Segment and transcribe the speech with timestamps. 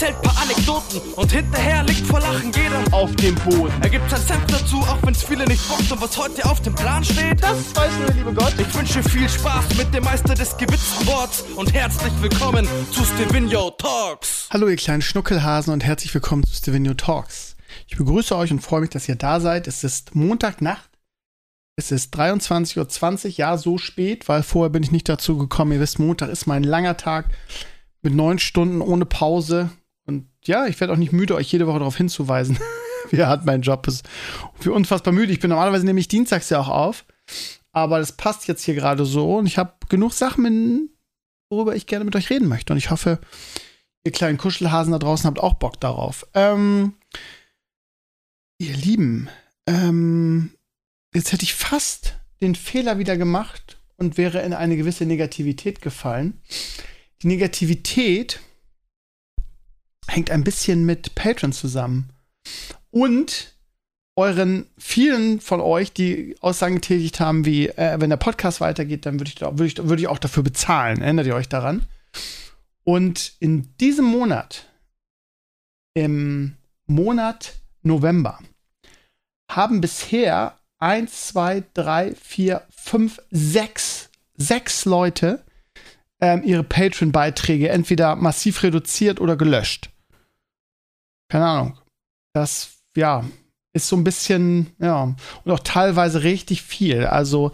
[0.00, 3.72] erzählt paar Anekdoten und hinterher liegt vor Lachen jeder auf dem Boden.
[3.82, 6.74] Er gibt sein Senf dazu, auch wenn's viele nicht bockt und was heute auf dem
[6.74, 7.42] Plan steht.
[7.42, 8.54] Das weiß nur der liebe Gott.
[8.58, 13.72] Ich wünsche viel Spaß mit dem Meister des gewitzten Worts und herzlich willkommen zu Stevino
[13.72, 14.48] Talks.
[14.50, 17.56] Hallo ihr kleinen Schnuckelhasen und herzlich willkommen zu Stevino Talks.
[17.86, 19.66] Ich begrüße euch und freue mich, dass ihr da seid.
[19.66, 20.88] Es ist Montagnacht.
[21.76, 25.72] Es ist 23.20 Uhr, ja, so spät, weil vorher bin ich nicht dazu gekommen.
[25.72, 27.26] Ihr wisst, Montag ist mein langer Tag
[28.00, 29.70] mit neun Stunden ohne Pause.
[30.10, 32.58] Und ja, ich werde auch nicht müde, euch jede Woche darauf hinzuweisen,
[33.10, 34.04] wie hart mein Job ist.
[34.58, 35.32] Für unfassbar müde.
[35.32, 37.04] Ich bin normalerweise nämlich dienstags ja auch auf.
[37.70, 39.36] Aber das passt jetzt hier gerade so.
[39.36, 40.90] Und ich habe genug Sachen,
[41.48, 42.72] worüber ich gerne mit euch reden möchte.
[42.72, 43.20] Und ich hoffe,
[44.02, 46.26] ihr kleinen Kuschelhasen da draußen habt auch Bock darauf.
[46.34, 46.94] Ähm,
[48.58, 49.28] ihr Lieben,
[49.68, 50.50] ähm,
[51.14, 56.40] jetzt hätte ich fast den Fehler wieder gemacht und wäre in eine gewisse Negativität gefallen.
[57.22, 58.40] Die Negativität
[60.10, 62.10] hängt ein bisschen mit Patreon zusammen.
[62.90, 63.54] Und
[64.16, 69.20] euren vielen von euch, die Aussagen getätigt haben, wie äh, wenn der Podcast weitergeht, dann
[69.20, 71.00] würde ich, würd ich, würd ich auch dafür bezahlen.
[71.00, 71.86] Erinnert ihr euch daran?
[72.84, 74.66] Und in diesem Monat,
[75.94, 78.38] im Monat November,
[79.50, 85.44] haben bisher 1, 2, 3, 4, 5, 6, 6 Leute
[86.20, 89.90] ähm, ihre Patreon-Beiträge entweder massiv reduziert oder gelöscht.
[91.30, 91.78] Keine Ahnung.
[92.34, 93.24] Das, ja,
[93.72, 95.14] ist so ein bisschen, ja,
[95.44, 97.06] und auch teilweise richtig viel.
[97.06, 97.52] Also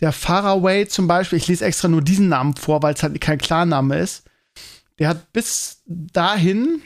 [0.00, 3.38] der Faraway zum Beispiel, ich lese extra nur diesen Namen vor, weil es halt kein
[3.38, 4.24] Klarname ist.
[4.98, 6.82] Der hat bis dahin,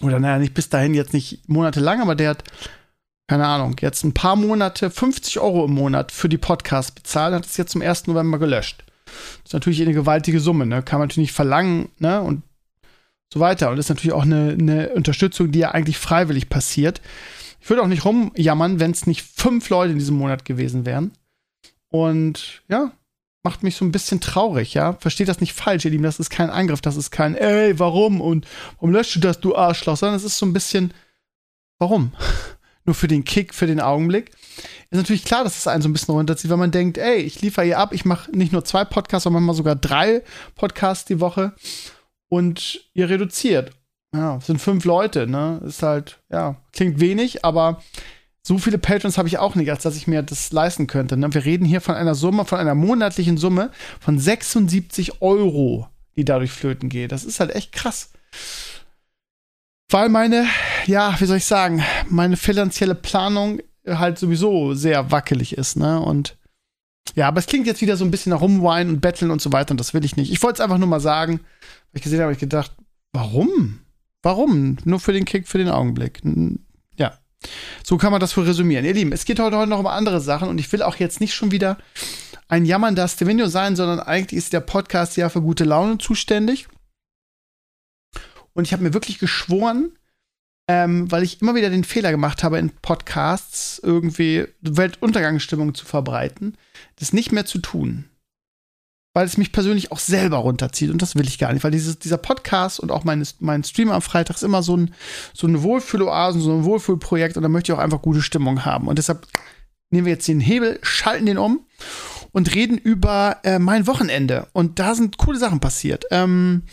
[0.00, 2.44] oder naja, nicht bis dahin, jetzt nicht monatelang, aber der hat,
[3.28, 7.46] keine Ahnung, jetzt ein paar Monate 50 Euro im Monat für die Podcasts bezahlt, hat
[7.46, 8.08] es jetzt zum 1.
[8.08, 8.84] November gelöscht.
[9.04, 10.82] Das ist natürlich eine gewaltige Summe, ne?
[10.82, 12.20] Kann man natürlich nicht verlangen, ne?
[12.20, 12.42] Und
[13.32, 13.70] so weiter.
[13.70, 17.00] Und das ist natürlich auch eine, eine Unterstützung, die ja eigentlich freiwillig passiert.
[17.60, 21.12] Ich würde auch nicht rumjammern, wenn es nicht fünf Leute in diesem Monat gewesen wären.
[21.88, 22.92] Und ja,
[23.42, 24.94] macht mich so ein bisschen traurig, ja.
[24.94, 26.02] Versteht das nicht falsch, ihr Lieben.
[26.02, 28.46] Das ist kein Angriff, das ist kein, ey, warum und
[28.76, 30.92] warum löscht du das, du Arschloch, sondern es ist so ein bisschen,
[31.78, 32.12] warum?
[32.84, 34.30] Nur für den Kick, für den Augenblick.
[34.90, 37.40] Ist natürlich klar, dass es einen so ein bisschen runterzieht, wenn man denkt, ey, ich
[37.40, 40.22] liefere hier ab, ich mache nicht nur zwei Podcasts, sondern manchmal sogar drei
[40.54, 41.52] Podcasts die Woche
[42.28, 43.72] und ihr reduziert.
[44.14, 45.60] Ja, sind fünf Leute, ne?
[45.66, 47.82] Ist halt, ja, klingt wenig, aber
[48.46, 51.16] so viele Patrons habe ich auch nicht, als dass ich mir das leisten könnte.
[51.16, 51.34] Ne?
[51.34, 56.52] Wir reden hier von einer Summe, von einer monatlichen Summe von 76 Euro, die dadurch
[56.52, 57.10] flöten geht.
[57.10, 58.12] Das ist halt echt krass.
[59.90, 60.46] Weil meine,
[60.86, 66.00] ja, wie soll ich sagen, meine finanzielle Planung halt sowieso sehr wackelig ist, ne?
[66.00, 66.36] Und
[67.14, 69.52] ja, aber es klingt jetzt wieder so ein bisschen nach Rumweinen und Betteln und so
[69.52, 70.32] weiter und das will ich nicht.
[70.32, 72.72] Ich wollte es einfach nur mal sagen, weil ich gesehen habe, ich gedacht,
[73.12, 73.80] warum?
[74.22, 74.76] Warum?
[74.84, 76.20] Nur für den Kick, für den Augenblick.
[76.96, 77.18] Ja.
[77.84, 78.84] So kann man das wohl resümieren.
[78.84, 81.20] Ihr Lieben, es geht heute, heute noch um andere Sachen und ich will auch jetzt
[81.20, 81.78] nicht schon wieder
[82.48, 86.68] ein jammernder Stevenio sein, sondern eigentlich ist der Podcast ja für gute Laune zuständig.
[88.52, 89.92] Und ich habe mir wirklich geschworen,
[90.68, 96.56] ähm, weil ich immer wieder den Fehler gemacht habe, in Podcasts irgendwie Weltuntergangsstimmung zu verbreiten,
[96.98, 98.06] das nicht mehr zu tun.
[99.14, 101.98] Weil es mich persönlich auch selber runterzieht und das will ich gar nicht, weil dieses,
[101.98, 104.92] dieser Podcast und auch mein, mein Stream am Freitag ist immer so ein,
[105.32, 108.88] so eine Wohlfühloasen, so ein Wohlfühlprojekt und da möchte ich auch einfach gute Stimmung haben.
[108.88, 109.26] Und deshalb
[109.90, 111.64] nehmen wir jetzt den Hebel, schalten den um
[112.32, 114.48] und reden über äh, mein Wochenende.
[114.52, 116.04] Und da sind coole Sachen passiert.
[116.10, 116.64] Ähm,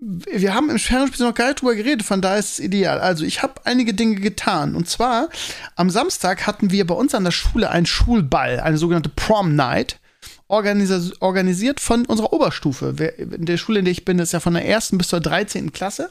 [0.00, 3.00] wir haben im Fernspiel noch gar nicht drüber geredet, von daher ist es ideal.
[3.00, 4.74] Also, ich habe einige Dinge getan.
[4.74, 5.28] Und zwar,
[5.76, 10.00] am Samstag hatten wir bei uns an der Schule einen Schulball, eine sogenannte Prom Night,
[10.48, 12.88] organisiert von unserer Oberstufe.
[12.88, 15.72] In der Schule, in der ich bin, ist ja von der ersten bis zur 13.
[15.72, 16.10] Klasse.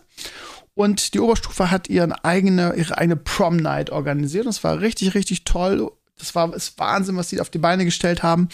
[0.75, 4.45] Und die Oberstufe hat ihren eigene, ihre eigene Prom Night organisiert.
[4.45, 5.91] Und es war richtig, richtig toll.
[6.17, 8.49] Das war ist Wahnsinn, was sie auf die Beine gestellt haben.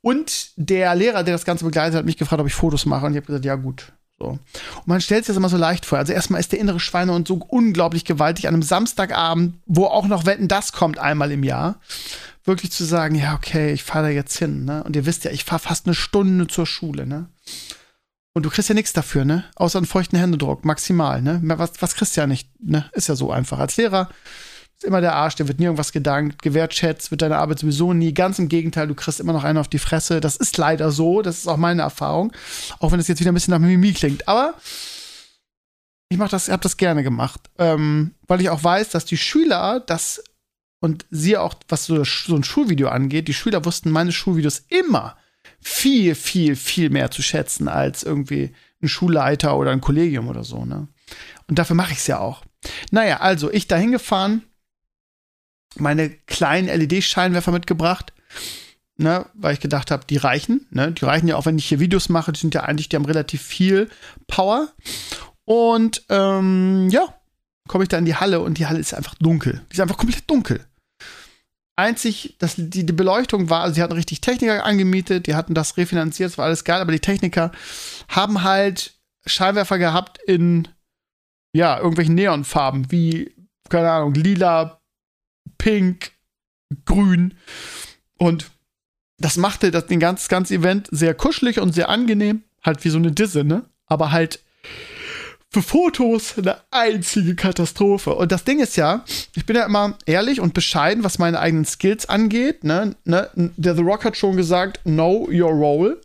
[0.00, 3.04] Und der Lehrer, der das Ganze begleitet hat, mich gefragt, ob ich Fotos mache.
[3.04, 4.28] Und ich habe gesagt, ja gut, so.
[4.28, 5.98] Und man stellt sich das immer so leicht vor.
[5.98, 10.26] Also erstmal ist der innere Schweinehund so unglaublich gewaltig an einem Samstagabend, wo auch noch
[10.26, 11.80] Wetten, das kommt einmal im Jahr.
[12.44, 14.82] Wirklich zu sagen, ja, okay, ich fahre da jetzt hin, ne?
[14.84, 17.28] Und ihr wisst ja, ich fahre fast eine Stunde zur Schule, ne?
[18.32, 19.44] Und du kriegst ja nichts dafür, ne?
[19.56, 21.40] Außer einen feuchten Händedruck, maximal, ne?
[21.42, 22.88] Was, was kriegst du ja nicht, ne?
[22.92, 23.58] Ist ja so einfach.
[23.58, 24.08] Als Lehrer
[24.80, 28.14] ist immer der Arsch, der wird nie irgendwas gedankt, gewertschätzt, wird deine Arbeit sowieso nie.
[28.14, 30.20] Ganz im Gegenteil, du kriegst immer noch einen auf die Fresse.
[30.20, 32.32] Das ist leider so, das ist auch meine Erfahrung.
[32.78, 34.26] Auch wenn es jetzt wieder ein bisschen nach Mimimi klingt.
[34.26, 34.54] Aber
[36.08, 37.42] ich mach das, hab das gerne gemacht.
[37.58, 40.24] Ähm, weil ich auch weiß, dass die Schüler das
[40.80, 45.18] und sie auch, was so, so ein Schulvideo angeht, die Schüler wussten meine Schulvideos immer
[45.60, 50.64] viel, viel, viel mehr zu schätzen als irgendwie ein Schulleiter oder ein Kollegium oder so,
[50.64, 50.88] ne?
[51.48, 52.44] Und dafür mache ich es ja auch.
[52.90, 54.42] Naja, also ich dahin gefahren,
[55.76, 58.12] meine kleinen LED-Scheinwerfer mitgebracht,
[58.96, 60.66] ne, weil ich gedacht habe, die reichen.
[60.70, 60.92] Ne?
[60.92, 62.32] Die reichen ja auch, wenn ich hier Videos mache.
[62.32, 63.88] Die sind ja eigentlich, die haben relativ viel
[64.26, 64.68] Power.
[65.44, 67.14] Und ähm, ja,
[67.68, 69.62] komme ich da in die Halle und die Halle ist einfach dunkel.
[69.70, 70.66] Die ist einfach komplett dunkel.
[71.76, 75.76] Einzig, dass die, die Beleuchtung war, also sie hatten richtig Techniker angemietet, die hatten das
[75.78, 77.52] refinanziert, das war alles geil, aber die Techniker
[78.08, 80.68] haben halt Scheinwerfer gehabt in
[81.52, 83.34] ja, irgendwelchen Neonfarben, wie,
[83.68, 84.79] keine Ahnung, lila,
[85.60, 86.12] pink,
[86.86, 87.34] grün.
[88.18, 88.50] Und
[89.18, 92.42] das machte das den ganz, ganze Event sehr kuschelig und sehr angenehm.
[92.62, 93.64] Halt wie so eine Disse, ne?
[93.86, 94.40] Aber halt
[95.52, 98.14] für Fotos eine einzige Katastrophe.
[98.14, 99.04] Und das Ding ist ja,
[99.34, 102.64] ich bin ja immer ehrlich und bescheiden, was meine eigenen Skills angeht.
[102.64, 102.94] Ne?
[103.04, 103.28] Ne?
[103.34, 106.00] Der The Rock hat schon gesagt, know your role.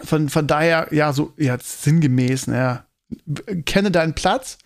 [0.00, 2.84] Von, von daher, ja, so, ja, sinngemäß, ne?
[3.64, 4.58] kenne deinen Platz.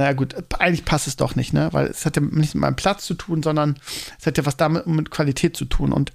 [0.00, 1.68] Naja, gut, eigentlich passt es doch nicht, ne?
[1.72, 3.78] Weil es hat ja nicht mit meinem Platz zu tun, sondern
[4.18, 5.92] es hat ja was damit mit Qualität zu tun.
[5.92, 6.12] Und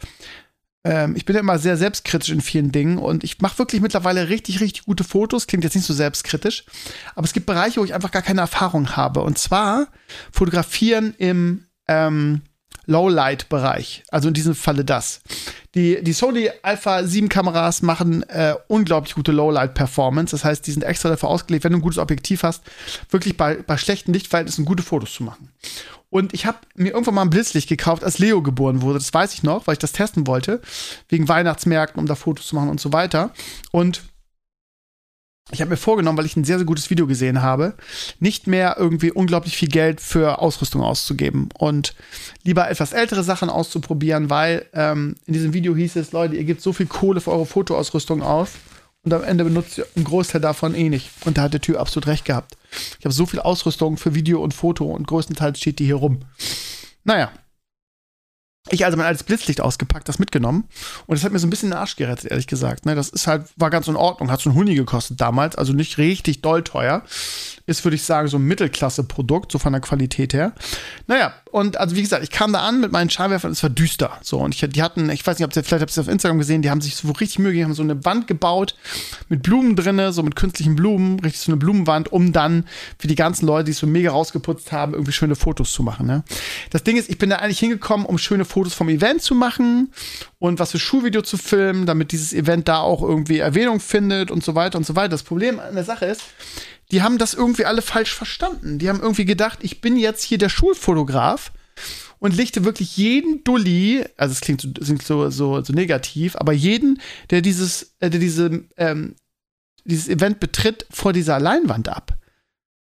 [0.84, 4.28] ähm, ich bin ja immer sehr selbstkritisch in vielen Dingen und ich mache wirklich mittlerweile
[4.28, 5.46] richtig, richtig gute Fotos.
[5.46, 6.66] Klingt jetzt nicht so selbstkritisch,
[7.14, 9.22] aber es gibt Bereiche, wo ich einfach gar keine Erfahrung habe.
[9.22, 9.90] Und zwar
[10.32, 12.42] fotografieren im ähm,
[12.86, 14.04] Lowlight-Bereich.
[14.10, 15.22] Also in diesem Falle das.
[15.76, 20.32] Die, die Sony Alpha 7 Kameras machen äh, unglaublich gute Lowlight-Performance.
[20.32, 22.64] Das heißt, die sind extra dafür ausgelegt, wenn du ein gutes Objektiv hast,
[23.10, 25.50] wirklich bei, bei schlechten Lichtverhältnissen gute Fotos zu machen.
[26.10, 29.00] Und ich habe mir irgendwann mal ein Blitzlicht gekauft, als Leo geboren wurde.
[29.00, 30.62] Das weiß ich noch, weil ich das testen wollte.
[31.10, 33.32] Wegen Weihnachtsmärkten, um da Fotos zu machen und so weiter.
[33.72, 34.02] Und
[35.52, 37.76] ich habe mir vorgenommen, weil ich ein sehr, sehr gutes Video gesehen habe,
[38.20, 41.94] nicht mehr irgendwie unglaublich viel Geld für Ausrüstung auszugeben und
[42.44, 46.62] lieber etwas ältere Sachen auszuprobieren, weil ähm, in diesem Video hieß es, Leute, ihr gebt
[46.62, 48.54] so viel Kohle für eure Fotoausrüstung aus
[49.04, 51.12] und am Ende benutzt ihr einen Großteil davon eh nicht.
[51.26, 52.58] Und da hat der Typ absolut recht gehabt.
[53.00, 56.22] Ich habe so viel Ausrüstung für Video und Foto und größtenteils steht die hier rum.
[57.04, 57.32] Naja,
[58.70, 60.68] ich also mein altes Blitzlicht ausgepackt, das mitgenommen.
[61.06, 62.86] Und das hat mir so ein bisschen den Arsch gerettet, ehrlich gesagt.
[62.86, 64.32] Ne, das ist halt, war ganz in Ordnung.
[64.32, 67.04] Hat so ein Huni gekostet damals, also nicht richtig doll teuer.
[67.68, 70.54] Ist, würde ich sagen, so ein Mittelklasse-Produkt, so von der Qualität her.
[71.08, 74.12] Naja, und also wie gesagt, ich kam da an mit meinen Scheinwerfern, es war düster.
[74.22, 76.08] So, und ich, die hatten, ich weiß nicht, ob ihr, vielleicht habt ihr es auf
[76.08, 78.76] Instagram gesehen, die haben sich so richtig Mühe gegeben, haben so eine Wand gebaut
[79.30, 82.66] mit Blumen drinne, so mit künstlichen Blumen, richtig so eine Blumenwand, um dann
[83.00, 86.06] für die ganzen Leute, die es so mega rausgeputzt haben, irgendwie schöne Fotos zu machen.
[86.06, 86.24] Ne?
[86.72, 89.94] Das Ding ist, ich bin da eigentlich hingekommen, um schöne Fotos vom Event zu machen
[90.40, 94.44] und was für Schulvideo zu filmen, damit dieses Event da auch irgendwie Erwähnung findet und
[94.44, 95.10] so weiter und so weiter.
[95.10, 96.22] Das Problem an der Sache ist,
[96.92, 98.80] die haben das irgendwie alle falsch verstanden.
[98.80, 101.52] Die haben irgendwie gedacht, ich bin jetzt hier der Schulfotograf
[102.20, 106.54] und lichte wirklich jeden Dulli, also es klingt, so, klingt so, so, so, negativ, aber
[106.54, 109.16] jeden, der dieses, äh, der diese, ähm,
[109.84, 112.18] dieses Event betritt, vor dieser Leinwand ab.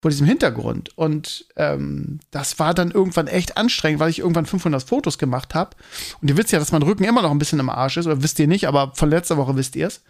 [0.02, 0.98] Vor diesem Hintergrund.
[0.98, 5.78] Und ähm, das war dann irgendwann echt anstrengend, weil ich irgendwann 500 Fotos gemacht habe.
[6.22, 8.22] Und ihr wisst ja, dass mein Rücken immer noch ein bisschen im Arsch ist, oder
[8.22, 10.04] wisst ihr nicht, aber von letzter Woche wisst ihr es.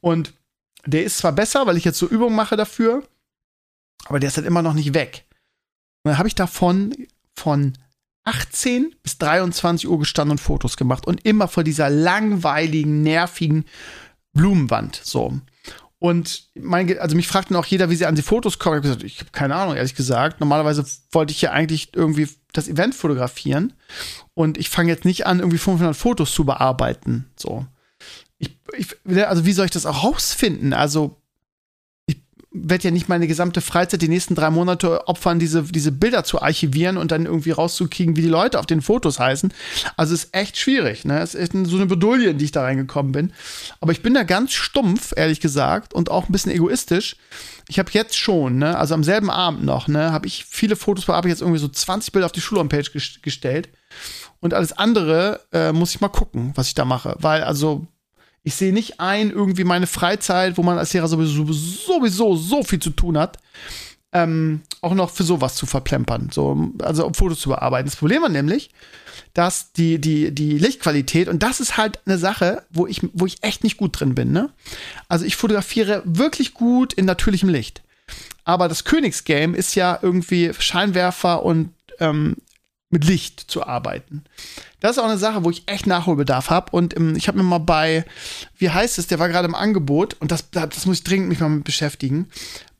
[0.00, 0.32] Und
[0.84, 3.04] der ist zwar besser, weil ich jetzt so Übungen mache dafür,
[4.04, 5.26] aber der ist halt immer noch nicht weg.
[6.02, 6.94] Und dann habe ich davon
[7.34, 7.74] von
[8.24, 13.64] 18 bis 23 Uhr gestanden und Fotos gemacht und immer vor dieser langweiligen, nervigen
[14.32, 15.00] Blumenwand.
[15.02, 15.40] So.
[15.98, 18.76] Und mein, also mich fragte auch jeder, wie sie an die Fotos kommen.
[18.76, 20.40] Ich habe gesagt, ich habe keine Ahnung, ehrlich gesagt.
[20.40, 23.72] Normalerweise wollte ich ja eigentlich irgendwie das Event fotografieren.
[24.34, 27.30] Und ich fange jetzt nicht an, irgendwie 500 Fotos zu bearbeiten.
[27.36, 27.66] So.
[28.38, 30.74] Ich, ich, also wie soll ich das auch rausfinden?
[30.74, 31.22] Also
[32.64, 36.40] werde ja nicht meine gesamte Freizeit die nächsten drei Monate opfern, diese, diese Bilder zu
[36.40, 39.52] archivieren und dann irgendwie rauszukriegen, wie die Leute auf den Fotos heißen.
[39.96, 41.04] Also ist echt schwierig.
[41.04, 41.20] Ne?
[41.20, 43.32] Es ist so eine Bedulie, in die ich da reingekommen bin.
[43.80, 47.16] Aber ich bin da ganz stumpf, ehrlich gesagt, und auch ein bisschen egoistisch.
[47.68, 51.08] Ich habe jetzt schon, ne, also am selben Abend noch, ne, habe ich viele Fotos,
[51.08, 52.90] habe ich jetzt irgendwie so 20 Bilder auf die Schulhomepage
[53.22, 53.68] gestellt.
[54.40, 57.16] Und alles andere äh, muss ich mal gucken, was ich da mache.
[57.18, 57.86] Weil, also,
[58.46, 62.78] ich sehe nicht ein, irgendwie meine Freizeit, wo man als Lehrer sowieso, sowieso so viel
[62.78, 63.38] zu tun hat,
[64.12, 66.30] ähm, auch noch für sowas zu verplempern.
[66.32, 67.88] So, also um Fotos zu bearbeiten.
[67.88, 68.70] Das Problem war nämlich,
[69.34, 73.42] dass die, die, die Lichtqualität, und das ist halt eine Sache, wo ich, wo ich
[73.42, 74.30] echt nicht gut drin bin.
[74.30, 74.50] Ne?
[75.08, 77.82] Also ich fotografiere wirklich gut in natürlichem Licht.
[78.44, 82.36] Aber das Königsgame ist ja irgendwie Scheinwerfer und ähm,
[82.90, 84.24] mit Licht zu arbeiten.
[84.80, 86.70] Das ist auch eine Sache, wo ich echt Nachholbedarf habe.
[86.72, 88.04] Und ähm, ich habe mir mal bei,
[88.56, 91.40] wie heißt es, der war gerade im Angebot und das, das muss ich dringend mich
[91.40, 92.28] mal mit beschäftigen.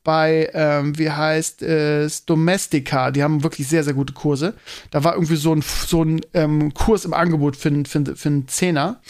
[0.05, 4.55] Bei, ähm, wie heißt es, Domestica, die haben wirklich sehr, sehr gute Kurse.
[4.93, 8.47] Da war irgendwie so ein, so ein ähm, Kurs im Angebot für, für, für einen
[8.47, 9.01] Zehner.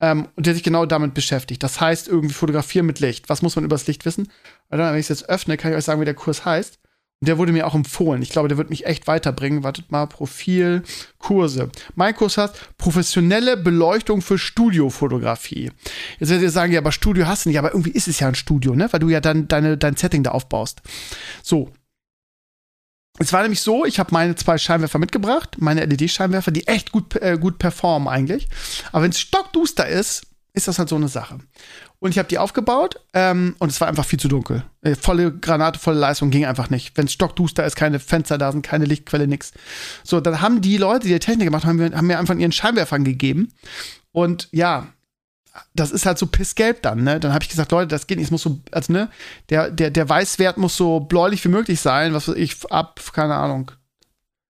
[0.00, 1.62] Ähm, und der sich genau damit beschäftigt.
[1.62, 3.28] Das heißt, irgendwie fotografieren mit Licht.
[3.28, 4.32] Was muss man über das Licht wissen?
[4.70, 6.78] Wenn ich es jetzt öffne, kann ich euch sagen, wie der Kurs heißt.
[7.22, 8.20] Der wurde mir auch empfohlen.
[8.20, 9.62] Ich glaube, der wird mich echt weiterbringen.
[9.62, 10.82] Wartet mal, Profil,
[11.18, 11.70] Kurse.
[11.94, 15.70] Mein Kurs heißt professionelle Beleuchtung für Studiofotografie.
[16.18, 18.26] Jetzt werdet ihr sagen, ja, aber Studio hast du nicht, aber irgendwie ist es ja
[18.26, 18.92] ein Studio, ne?
[18.92, 20.82] Weil du ja dann deine, dein Setting da aufbaust.
[21.44, 21.70] So,
[23.18, 27.14] es war nämlich so, ich habe meine zwei Scheinwerfer mitgebracht, meine LED-Scheinwerfer, die echt gut,
[27.16, 28.48] äh, gut performen eigentlich.
[28.90, 31.38] Aber wenn es stockduster ist, ist das halt so eine Sache.
[32.02, 34.64] Und ich habe die aufgebaut ähm, und es war einfach viel zu dunkel.
[34.80, 36.96] Äh, volle Granate, volle Leistung ging einfach nicht.
[36.96, 39.52] Wenn es stockduster ist, keine Fenster da sind, keine Lichtquelle, nix.
[40.02, 43.04] So, dann haben die Leute, die die Technik gemacht haben, haben mir einfach ihren Scheinwerfern
[43.04, 43.52] gegeben.
[44.10, 44.88] Und ja,
[45.74, 47.20] das ist halt so pissgelb dann, ne?
[47.20, 49.08] Dann habe ich gesagt, Leute, das geht nicht, es muss so, also ne,
[49.50, 53.70] der, der, der Weißwert muss so bläulich wie möglich sein, was ich ab, keine Ahnung,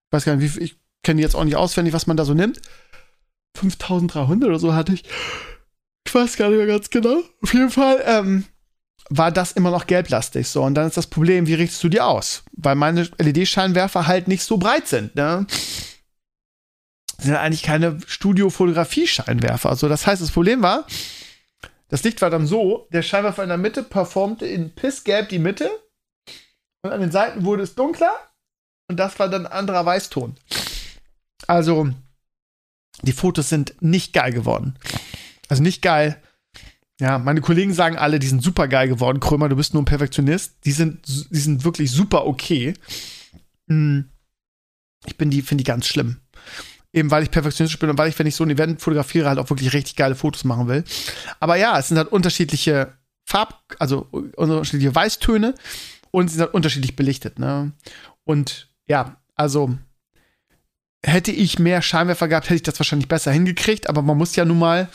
[0.07, 2.33] ich weiß gar nicht, wie, ich kenne jetzt auch nicht auswendig, was man da so
[2.33, 2.63] nimmt.
[3.59, 5.05] 5300 oder so hatte ich.
[6.12, 7.23] Ich weiß gar nicht mehr ganz genau.
[7.42, 8.45] Auf jeden Fall ähm,
[9.09, 10.62] war das immer noch gelblastig so.
[10.62, 12.45] Und dann ist das Problem, wie richtest du die aus?
[12.52, 15.47] Weil meine LED-Scheinwerfer halt nicht so breit sind, ne?
[17.16, 19.71] sind eigentlich keine Studio-Fotografie-Scheinwerfer.
[19.71, 20.87] Also das heißt, das Problem war,
[21.88, 25.71] das Licht war dann so, der Scheinwerfer in der Mitte performte in Pissgelb die Mitte
[26.83, 28.12] und an den Seiten wurde es dunkler
[28.90, 30.37] und das war dann ein anderer Weißton.
[31.47, 31.88] Also
[33.00, 34.76] die Fotos sind nicht geil geworden.
[35.53, 36.17] Also nicht geil.
[36.99, 39.21] Ja, meine Kollegen sagen alle, die sind super geil geworden.
[39.21, 40.55] Krömer, du bist nur ein Perfektionist.
[40.65, 42.73] Die sind, die sind wirklich super okay.
[43.69, 44.09] Hm.
[45.05, 46.23] Ich bin die, finde die ganz schlimm
[46.95, 49.39] eben weil ich perfektionistisch bin und weil ich, wenn ich so ein Event fotografiere, halt
[49.39, 50.85] auch wirklich richtig geile Fotos machen will.
[51.39, 52.95] Aber ja, es sind halt unterschiedliche
[53.25, 55.55] Farb, also unterschiedliche Weißtöne
[56.11, 57.73] und sie sind halt unterschiedlich belichtet, ne?
[58.25, 59.77] Und ja, also
[61.05, 64.45] hätte ich mehr Scheinwerfer gehabt, hätte ich das wahrscheinlich besser hingekriegt, aber man muss ja
[64.45, 64.89] nun mal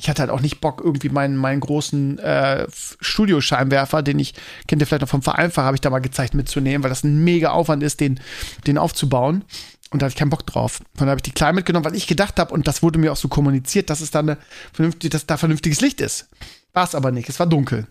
[0.00, 2.66] ich hatte halt auch nicht Bock, irgendwie meinen, meinen großen äh,
[3.00, 4.34] Studioscheinwerfer, den ich,
[4.66, 7.22] kennt ihr vielleicht noch vom Vereinfacher, habe ich da mal gezeigt, mitzunehmen, weil das ein
[7.22, 8.18] mega Aufwand ist, den,
[8.66, 9.44] den aufzubauen.
[9.90, 10.78] Und da hatte ich keinen Bock drauf.
[10.78, 13.12] Von daher habe ich die klein mitgenommen, weil ich gedacht habe, und das wurde mir
[13.12, 14.38] auch so kommuniziert, dass es da eine
[14.72, 16.28] vernünftig, dass da vernünftiges Licht ist.
[16.72, 17.28] War es aber nicht.
[17.28, 17.86] Es war dunkel.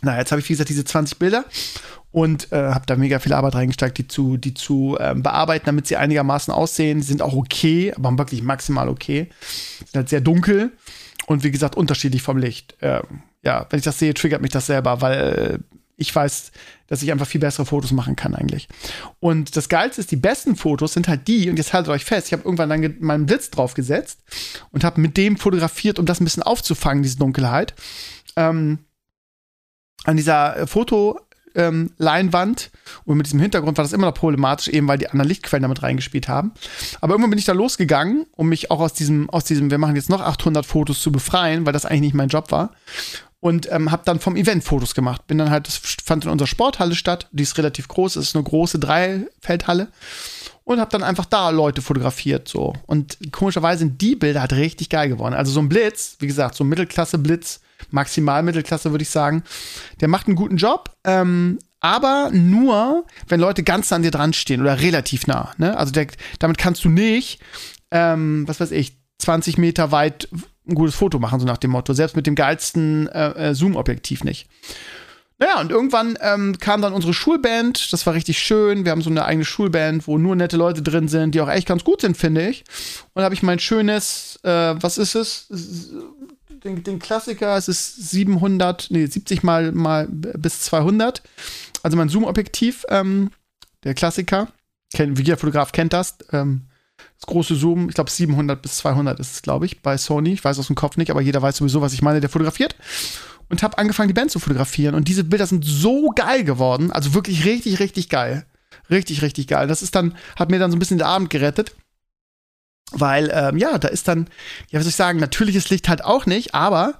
[0.00, 1.44] Na, jetzt habe ich, wie gesagt, diese 20 Bilder
[2.12, 5.86] und äh, habe da mega viel Arbeit reingesteckt, die zu, die zu ähm, bearbeiten, damit
[5.86, 6.98] sie einigermaßen aussehen.
[7.00, 9.28] Die sind auch okay, aber wirklich maximal okay.
[9.78, 10.72] Sind halt sehr dunkel
[11.26, 12.76] und wie gesagt, unterschiedlich vom Licht.
[12.80, 15.60] Ähm, ja, wenn ich das sehe, triggert mich das selber, weil
[15.98, 16.52] ich weiß,
[16.86, 18.68] dass ich einfach viel bessere Fotos machen kann eigentlich.
[19.18, 22.28] Und das Geilste ist, die besten Fotos sind halt die, und jetzt haltet euch fest,
[22.28, 24.20] ich habe irgendwann dann meinen Blitz draufgesetzt
[24.70, 27.74] und habe mit dem fotografiert, um das ein bisschen aufzufangen, diese Dunkelheit.
[28.36, 28.78] Ähm,
[30.04, 31.20] an dieser Foto
[31.54, 32.70] ähm, Leinwand
[33.04, 35.82] und mit diesem Hintergrund war das immer noch problematisch, eben weil die anderen Lichtquellen damit
[35.82, 36.52] reingespielt haben.
[37.00, 39.96] Aber irgendwann bin ich da losgegangen, um mich auch aus diesem, aus diesem, wir machen
[39.96, 42.70] jetzt noch 800 Fotos zu befreien, weil das eigentlich nicht mein Job war
[43.40, 45.26] und ähm, habe dann vom Event Fotos gemacht.
[45.26, 48.44] Bin dann halt, das fand in unserer Sporthalle statt, die ist relativ groß, ist eine
[48.44, 49.88] große Dreifeldhalle
[50.64, 54.90] und habe dann einfach da Leute fotografiert so und komischerweise sind die Bilder halt richtig
[54.90, 55.34] geil geworden.
[55.34, 59.44] Also so ein Blitz, wie gesagt, so ein Mittelklasse Blitz, maximal Mittelklasse würde ich sagen,
[60.00, 60.90] der macht einen guten Job.
[61.04, 65.52] Ähm, aber nur, wenn Leute ganz nah an dir dran stehen oder relativ nah.
[65.58, 65.76] Ne?
[65.76, 67.40] Also der, damit kannst du nicht,
[67.90, 70.28] ähm, was weiß ich, 20 Meter weit
[70.68, 71.92] ein gutes Foto machen, so nach dem Motto.
[71.92, 74.48] Selbst mit dem geilsten äh, äh, Zoom-Objektiv nicht.
[75.40, 77.92] Naja, und irgendwann ähm, kam dann unsere Schulband.
[77.92, 78.84] Das war richtig schön.
[78.84, 81.68] Wir haben so eine eigene Schulband, wo nur nette Leute drin sind, die auch echt
[81.68, 82.64] ganz gut sind, finde ich.
[83.14, 85.46] Und habe ich mein schönes, äh, was ist es?
[86.64, 91.22] Den, den, Klassiker, es ist 700, nee, 70 mal, mal bis 200.
[91.84, 93.30] Also mein Zoom-Objektiv, ähm,
[93.84, 94.48] der Klassiker.
[94.92, 96.16] Kennt, jeder Fotograf kennt das.
[96.32, 96.62] Ähm,
[97.18, 100.32] das große Zoom, ich glaube 700 bis 200 ist es, glaube ich, bei Sony.
[100.32, 102.76] Ich weiß aus dem Kopf nicht, aber jeder weiß sowieso, was ich meine, der fotografiert.
[103.48, 104.94] Und habe angefangen, die Band zu fotografieren.
[104.94, 106.92] Und diese Bilder sind so geil geworden.
[106.92, 108.44] Also wirklich richtig, richtig geil.
[108.90, 109.66] Richtig, richtig geil.
[109.66, 111.74] Das ist dann, hat mir dann so ein bisschen den Abend gerettet.
[112.92, 114.28] Weil, ähm, ja, da ist dann,
[114.70, 116.94] ja, was soll ich sagen, natürliches Licht halt auch nicht, aber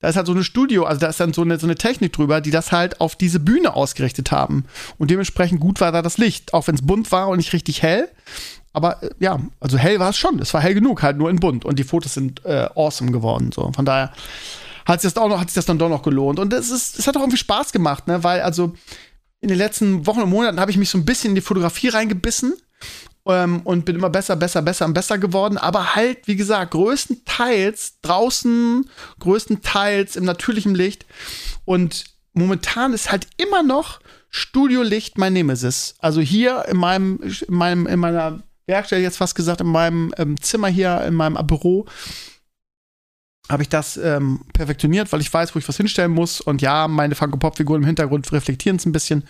[0.00, 2.12] da ist halt so eine Studio, also da ist dann so eine, so eine Technik
[2.12, 4.64] drüber, die das halt auf diese Bühne ausgerichtet haben.
[4.98, 7.82] Und dementsprechend gut war da das Licht, auch wenn es bunt war und nicht richtig
[7.82, 8.10] hell.
[8.72, 10.38] Aber äh, ja, also hell war es schon.
[10.38, 11.64] Es war hell genug, halt nur in bunt.
[11.64, 13.52] Und die Fotos sind äh, awesome geworden.
[13.52, 13.70] So.
[13.72, 14.12] Von daher
[14.86, 16.38] hat sich das auch noch, hat sich das dann doch noch gelohnt.
[16.38, 18.24] Und es ist, es hat auch irgendwie Spaß gemacht, ne?
[18.24, 18.74] Weil also
[19.40, 21.88] in den letzten Wochen und Monaten habe ich mich so ein bisschen in die Fotografie
[21.88, 22.54] reingebissen
[23.26, 25.58] ähm, und bin immer besser, besser, besser und besser geworden.
[25.58, 28.88] Aber halt, wie gesagt, größtenteils draußen,
[29.18, 31.06] größtenteils im natürlichen Licht.
[31.64, 34.00] Und momentan ist halt immer noch
[34.30, 35.96] Studiolicht mein Nemesis.
[35.98, 40.40] Also hier in meinem, in meinem, in meiner Werkstatt jetzt fast gesagt, in meinem ähm,
[40.40, 41.86] Zimmer hier, in meinem Büro,
[43.50, 46.40] habe ich das ähm, perfektioniert, weil ich weiß, wo ich was hinstellen muss.
[46.40, 49.24] Und ja, meine Funko-Pop-Figuren im Hintergrund reflektieren es ein bisschen.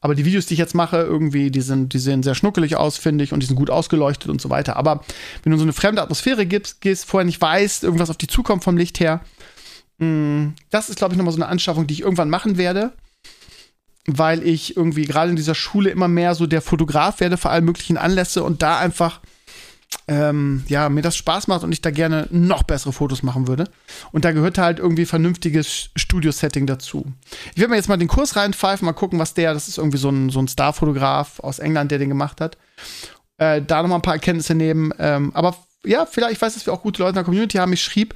[0.00, 2.98] Aber die Videos, die ich jetzt mache, irgendwie, die, sind, die sehen sehr schnuckelig aus,
[2.98, 4.76] finde ich, und die sind gut ausgeleuchtet und so weiter.
[4.76, 5.02] Aber
[5.42, 8.62] wenn du so eine fremde Atmosphäre gibst, gehst, vorher nicht weißt, irgendwas auf dich zukommt
[8.62, 9.22] vom Licht her,
[9.98, 12.92] mh, mm, das ist, glaube ich, nochmal so eine Anschaffung, die ich irgendwann machen werde.
[14.06, 17.62] Weil ich irgendwie gerade in dieser Schule immer mehr so der Fotograf werde für alle
[17.62, 19.20] möglichen Anlässe und da einfach
[20.08, 23.68] ähm, ja, mir das Spaß macht und ich da gerne noch bessere Fotos machen würde.
[24.12, 27.12] Und da gehört halt irgendwie vernünftiges Studio-Setting dazu.
[27.54, 29.98] Ich werde mir jetzt mal den Kurs reinpfeifen, mal gucken, was der, das ist irgendwie
[29.98, 32.56] so ein, so ein Star-Fotograf aus England, der den gemacht hat.
[33.38, 34.92] Äh, da nochmal ein paar Erkenntnisse nehmen.
[34.98, 37.72] Ähm, aber ja, vielleicht, ich weiß, dass wir auch gute Leute in der Community haben.
[37.72, 38.14] Ich schrieb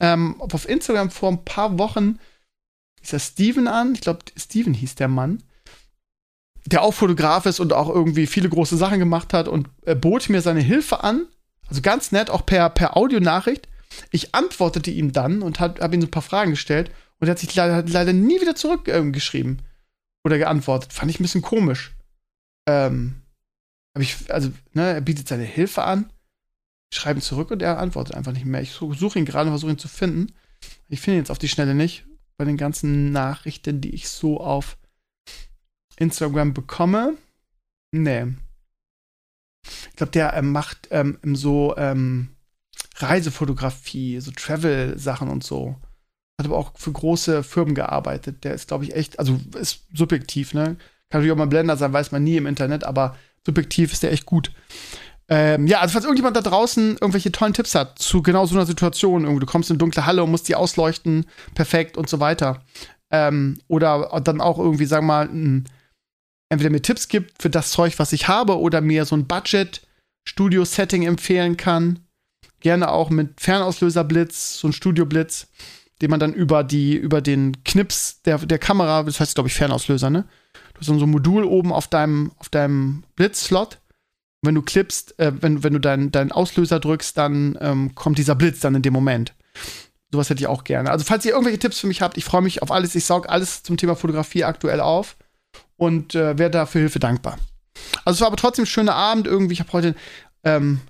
[0.00, 2.18] ähm, auf Instagram vor ein paar Wochen,
[3.10, 3.94] das Steven an?
[3.94, 5.42] Ich glaube, Steven hieß der Mann
[6.66, 10.28] der auch Fotograf ist und auch irgendwie viele große Sachen gemacht hat und er bot
[10.28, 11.26] mir seine Hilfe an.
[11.68, 13.68] Also ganz nett, auch per, per Audionachricht.
[14.10, 17.32] Ich antwortete ihm dann und habe hab ihm so ein paar Fragen gestellt und er
[17.32, 19.64] hat sich leider, hat leider nie wieder zurückgeschrieben ähm,
[20.24, 20.92] oder geantwortet.
[20.92, 21.92] Fand ich ein bisschen komisch.
[22.66, 23.16] Ähm,
[23.94, 26.10] hab ich, also, ne, er bietet seine Hilfe an.
[27.06, 28.60] Ihn zurück und er antwortet einfach nicht mehr.
[28.60, 30.32] Ich suche ihn gerade und versuche ihn zu finden.
[30.88, 32.04] Ich finde ihn jetzt auf die Schnelle nicht.
[32.36, 34.78] Bei den ganzen Nachrichten, die ich so auf
[35.96, 37.16] Instagram bekomme.
[37.92, 38.26] Nee.
[39.64, 42.30] Ich glaube, der ähm, macht ähm, so ähm,
[42.96, 45.76] Reisefotografie, so Travel-Sachen und so.
[46.38, 48.44] Hat aber auch für große Firmen gearbeitet.
[48.44, 50.76] Der ist, glaube ich, echt, also ist subjektiv, ne?
[51.10, 54.12] Kann natürlich auch mal Blender sein, weiß man nie im Internet, aber subjektiv ist der
[54.12, 54.50] echt gut.
[55.34, 58.66] Ähm, ja, also falls irgendjemand da draußen irgendwelche tollen Tipps hat zu genau so einer
[58.66, 61.24] Situation, irgendwie, du kommst in eine dunkle Halle und musst die ausleuchten,
[61.54, 62.62] perfekt und so weiter.
[63.10, 65.64] Ähm, oder dann auch irgendwie, sagen wir mal, ein
[66.50, 71.04] entweder mir Tipps gibt für das Zeug, was ich habe, oder mir so ein Budget-Studio-Setting
[71.04, 72.00] empfehlen kann.
[72.60, 75.46] Gerne auch mit Fernauslöserblitz, so ein Studio-Blitz,
[76.02, 79.54] den man dann über die, über den Knips der, der Kamera, das heißt, glaube ich,
[79.54, 80.26] Fernauslöser, ne?
[80.74, 83.78] Du hast so ein Modul oben auf deinem, auf deinem Blitz-Slot.
[84.42, 88.34] Wenn du klippst, äh, wenn, wenn du deinen dein Auslöser drückst, dann ähm, kommt dieser
[88.34, 89.34] Blitz dann in dem Moment.
[90.10, 90.90] Sowas hätte ich auch gerne.
[90.90, 92.94] Also, falls ihr irgendwelche Tipps für mich habt, ich freue mich auf alles.
[92.94, 95.16] Ich saug alles zum Thema Fotografie aktuell auf
[95.76, 97.38] und äh, wäre da für Hilfe dankbar.
[98.04, 99.54] Also es war aber trotzdem ein schöner Abend irgendwie.
[99.54, 99.94] Ich habe heute,
[100.44, 100.80] ähm,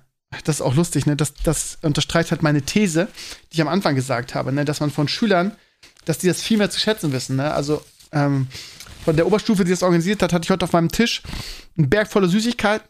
[0.43, 1.15] das ist auch lustig, ne?
[1.15, 3.07] Das, das unterstreicht halt meine These,
[3.51, 4.65] die ich am Anfang gesagt habe, ne?
[4.65, 5.51] dass man von Schülern,
[6.05, 7.35] dass die das viel mehr zu schätzen wissen.
[7.35, 7.53] Ne?
[7.53, 8.47] Also ähm,
[9.05, 11.21] von der Oberstufe, die das organisiert hat, hatte ich heute auf meinem Tisch
[11.77, 12.87] einen Berg voller Süßigkeiten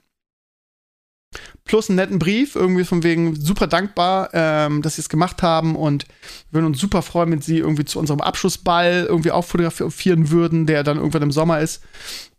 [1.66, 5.76] plus einen netten Brief, irgendwie von wegen super dankbar, ähm, dass sie es gemacht haben
[5.76, 6.06] und
[6.52, 10.84] würden uns super freuen, wenn sie irgendwie zu unserem Abschlussball irgendwie auch fotografieren würden, der
[10.84, 11.82] dann irgendwann im Sommer ist.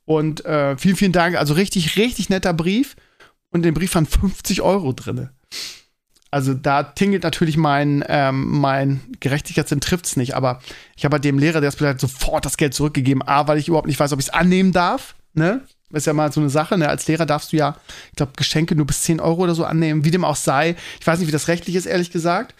[0.05, 1.37] Und äh, vielen, vielen Dank.
[1.37, 2.97] Also richtig, richtig netter Brief.
[3.51, 5.31] Und in dem Brief waren 50 Euro drin.
[6.31, 10.59] Also da tingelt natürlich mein, ähm, mein Gerechtigkeitssinn trifft's nicht, aber
[10.97, 13.23] ich habe halt dem Lehrer, der das begleitet, sofort das Geld zurückgegeben.
[13.23, 15.63] A, weil ich überhaupt nicht weiß, ob ich es annehmen darf, ne?
[15.93, 16.89] ist ja mal so eine Sache, ne?
[16.89, 17.77] Als Lehrer darfst du ja,
[18.11, 20.77] ich glaube, Geschenke nur bis 10 Euro oder so annehmen, wie dem auch sei.
[21.01, 22.55] Ich weiß nicht, wie das rechtlich ist, ehrlich gesagt.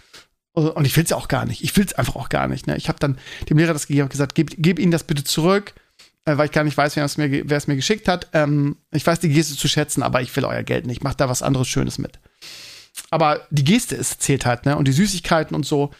[0.53, 1.65] Und ich will es ja auch gar nicht.
[1.65, 2.69] Ich will es einfach auch gar nicht.
[2.69, 2.77] Ne?
[2.77, 3.19] Ich habe dann
[3.51, 5.75] dem Lehrer das gegeben und gesagt, gib, gib ihnen das bitte zurück,
[6.27, 8.29] äh, weil ich gar nicht weiß, wer es mir, mir geschickt hat.
[8.33, 10.99] Ähm, ich weiß die Geste zu schätzen, aber ich will euer Geld nicht.
[10.99, 12.21] Ich mache da was anderes Schönes mit.
[13.11, 14.77] Aber die Geste ist, zählt halt, ne?
[14.77, 15.91] Und die Süßigkeiten und so,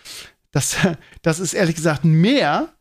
[0.53, 0.77] das,
[1.23, 2.74] das ist ehrlich gesagt mehr,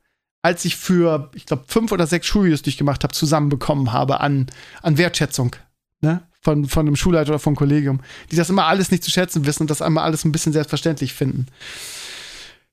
[0.44, 4.20] als ich für, ich glaube, fünf oder sechs Schulvideos, die ich gemacht habe, zusammenbekommen habe
[4.20, 4.48] an,
[4.82, 5.56] an Wertschätzung.
[6.02, 6.22] Ne?
[6.42, 9.64] Von, von einem Schulleiter oder vom Kollegium, die das immer alles nicht zu schätzen wissen
[9.64, 11.48] und das einmal alles ein bisschen selbstverständlich finden.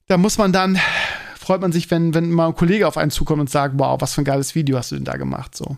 [0.07, 0.77] Da muss man dann,
[1.39, 4.13] freut man sich, wenn, wenn mal ein Kollege auf einen zukommt und sagt, wow, was
[4.13, 5.77] für ein geiles Video hast du denn da gemacht, so.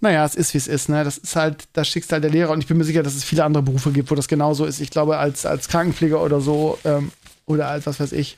[0.00, 1.02] Naja, es ist, wie es ist, ne?
[1.04, 3.44] Das ist halt das Schicksal der Lehrer und ich bin mir sicher, dass es viele
[3.44, 4.80] andere Berufe gibt, wo das genauso ist.
[4.80, 7.10] Ich glaube, als, als Krankenpfleger oder so, ähm,
[7.46, 8.36] oder als was weiß ich,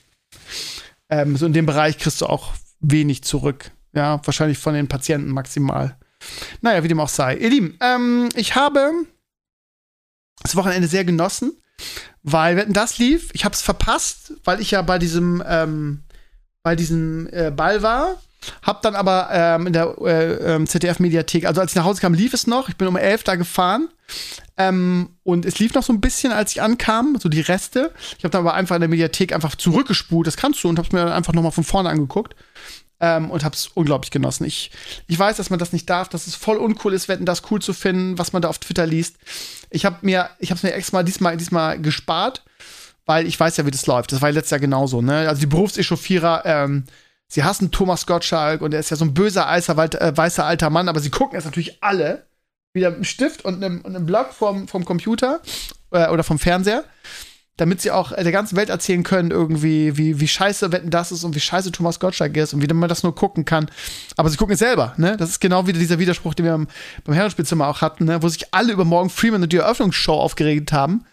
[1.10, 3.70] ähm, so in dem Bereich kriegst du auch wenig zurück.
[3.92, 5.96] Ja, wahrscheinlich von den Patienten maximal.
[6.60, 7.36] Naja, wie dem auch sei.
[7.36, 8.92] Ihr Lieben, ähm, ich habe
[10.42, 11.52] das Wochenende sehr genossen,
[12.22, 16.02] weil wenn das lief, ich habe es verpasst, weil ich ja bei diesem ähm,
[16.62, 18.20] bei diesem äh, Ball war.
[18.62, 22.14] Hab dann aber ähm, in der äh, ähm, ZDF-Mediathek, also als ich nach Hause kam,
[22.14, 22.68] lief es noch.
[22.68, 23.88] Ich bin um elf da gefahren.
[24.56, 27.92] Ähm, und es lief noch so ein bisschen, als ich ankam, so die Reste.
[28.16, 30.92] Ich habe dann aber einfach in der Mediathek einfach zurückgespult, das kannst du, und hab's
[30.92, 32.34] mir dann einfach nochmal von vorne angeguckt.
[32.98, 34.44] Ähm, und hab's unglaublich genossen.
[34.44, 34.70] Ich,
[35.06, 37.60] ich weiß, dass man das nicht darf, dass es voll uncool ist, Wetten, das cool
[37.60, 39.16] zu finden, was man da auf Twitter liest.
[39.68, 42.42] Ich habe mir, ich hab's mir extra diesmal, diesmal gespart,
[43.04, 44.12] weil ich weiß ja, wie das läuft.
[44.12, 45.28] Das war letztes Jahr genauso, ne?
[45.28, 46.84] Also die Berufsechauffierer, ähm,
[47.28, 50.70] sie hassen Thomas Gottschalk und er ist ja so ein böser, alter, äh, weißer alter
[50.70, 52.26] Mann, aber sie gucken es natürlich alle
[52.72, 55.40] wieder mit einem Stift und einem, und einem Block vom, vom Computer
[55.90, 56.84] äh, oder vom Fernseher.
[57.56, 61.24] damit sie auch der ganzen Welt erzählen können, irgendwie, wie, wie scheiße Wetten das ist
[61.24, 63.70] und wie scheiße Thomas Gottschalk ist und wie man das nur gucken kann.
[64.16, 65.16] Aber sie gucken es selber, ne?
[65.16, 66.66] Das ist genau wieder dieser Widerspruch, den wir
[67.04, 68.22] beim, Herrenspielzimmer auch hatten, ne?
[68.22, 71.06] Wo sich alle über Morgan Freeman und die Eröffnungsshow aufgeregt haben,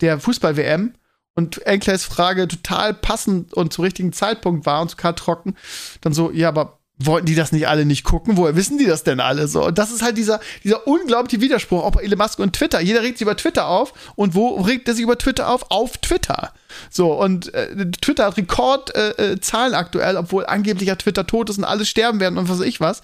[0.00, 0.94] der Fußball-WM.
[1.34, 5.56] Und Enkles Frage total passend und zum richtigen Zeitpunkt war und total trocken.
[6.00, 8.36] Dann so, ja, aber wollten die das nicht alle nicht gucken?
[8.36, 9.66] Woher wissen die das denn alle so?
[9.66, 12.80] Und das ist halt dieser, dieser unglaubliche Widerspruch, auch bei Elon Musk und Twitter.
[12.80, 13.94] Jeder regt sich über Twitter auf.
[14.16, 15.70] Und wo regt er sich über Twitter auf?
[15.70, 16.52] Auf Twitter.
[16.90, 21.58] So, und äh, Twitter hat Rekordzahlen äh, äh aktuell, obwohl angeblich ja Twitter tot ist
[21.58, 23.02] und alle sterben werden und was weiß ich was.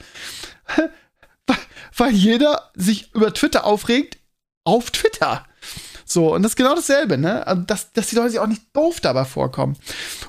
[1.96, 4.18] Weil jeder sich über Twitter aufregt
[4.64, 5.45] auf Twitter.
[6.08, 7.44] So, und das ist genau dasselbe, ne?
[7.46, 9.76] Also, dass, dass die Leute sich auch nicht doof dabei vorkommen.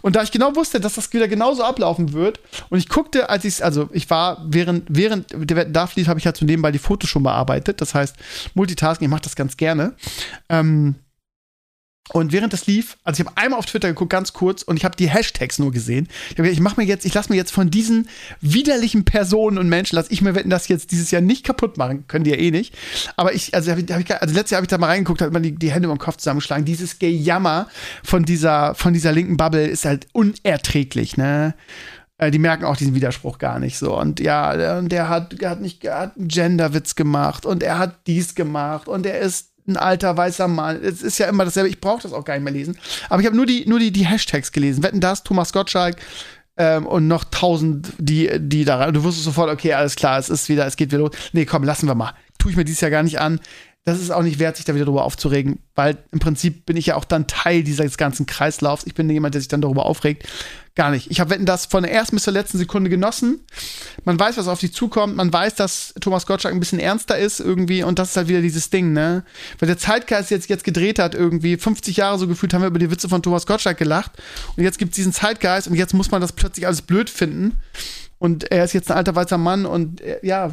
[0.02, 3.46] Und da ich genau wusste, dass das wieder genauso ablaufen wird, und ich guckte, als
[3.46, 6.72] ich also ich war, während, während der Darf lief, habe ich ja halt so nebenbei
[6.72, 7.80] die Fotos schon bearbeitet.
[7.80, 8.16] Das heißt,
[8.56, 9.94] Multitasking, ich mache das ganz gerne.
[10.50, 10.96] Ähm,
[12.10, 14.86] und während das lief, also ich habe einmal auf Twitter geguckt, ganz kurz, und ich
[14.86, 16.08] habe die Hashtags nur gesehen.
[16.32, 18.08] Ich, ich mache mir jetzt, ich lasse mir jetzt von diesen
[18.42, 22.08] widerlichen Personen und Menschen, lasse ich mir wetten, das jetzt dieses Jahr nicht kaputt machen,
[22.08, 22.76] können die ja eh nicht.
[23.16, 25.22] Aber ich, also, hab ich, hab ich, also letztes Jahr habe ich da mal reingeguckt,
[25.22, 26.66] hat man die, die Hände über den Kopf zusammengeschlagen.
[26.66, 27.68] Dieses Gejammer
[28.04, 31.56] von dieser, von dieser linken Bubble ist halt unerträglich, ne?
[32.18, 33.98] Äh, die merken auch diesen Widerspruch gar nicht so.
[33.98, 37.78] Und ja, der, der hat, der hat nicht, er hat einen Genderwitz gemacht und er
[37.78, 40.82] hat dies gemacht und er ist ein alter weißer Mann.
[40.82, 41.70] Es ist ja immer dasselbe.
[41.70, 42.78] Ich brauche das auch gar nicht mehr lesen.
[43.10, 44.84] Aber ich habe nur die, nur die, die Hashtags gelesen.
[44.84, 45.98] Wetten das, Thomas Gottschalk
[46.58, 48.94] ähm, und noch tausend, die, die da rein.
[48.94, 51.12] Du wusstest sofort, okay, alles klar, es ist wieder, es geht wieder los.
[51.34, 52.14] Nee, komm, lassen wir mal.
[52.38, 53.40] Tue ich mir dieses Jahr gar nicht an
[53.88, 56.88] das ist auch nicht wert, sich da wieder drüber aufzuregen, weil im Prinzip bin ich
[56.88, 58.86] ja auch dann Teil dieses ganzen Kreislaufs.
[58.86, 60.28] Ich bin jemand, der sich dann darüber aufregt.
[60.78, 61.10] Gar nicht.
[61.10, 63.40] Ich habe Wetten das von der ersten bis zur letzten Sekunde genossen.
[64.06, 65.16] Man weiß, was auf dich zukommt.
[65.16, 67.82] Man weiß, dass Thomas Gottschalk ein bisschen ernster ist irgendwie.
[67.82, 69.24] Und das ist halt wieder dieses Ding, ne?
[69.58, 71.58] Weil der Zeitgeist jetzt, jetzt gedreht hat irgendwie.
[71.58, 74.12] 50 Jahre so gefühlt haben wir über die Witze von Thomas Gottschalk gelacht.
[74.56, 77.56] Und jetzt gibt es diesen Zeitgeist und jetzt muss man das plötzlich alles blöd finden.
[78.20, 80.52] Und er ist jetzt ein alter weißer Mann und äh, ja,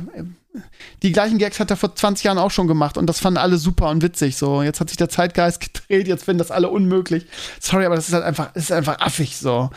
[1.02, 3.58] die gleichen Gags hat er vor 20 Jahren auch schon gemacht und das fanden alle
[3.58, 4.36] super und witzig.
[4.36, 7.26] So, jetzt hat sich der Zeitgeist gedreht, jetzt finden das alle unmöglich.
[7.60, 9.70] Sorry, aber das ist halt einfach, ist einfach affig so.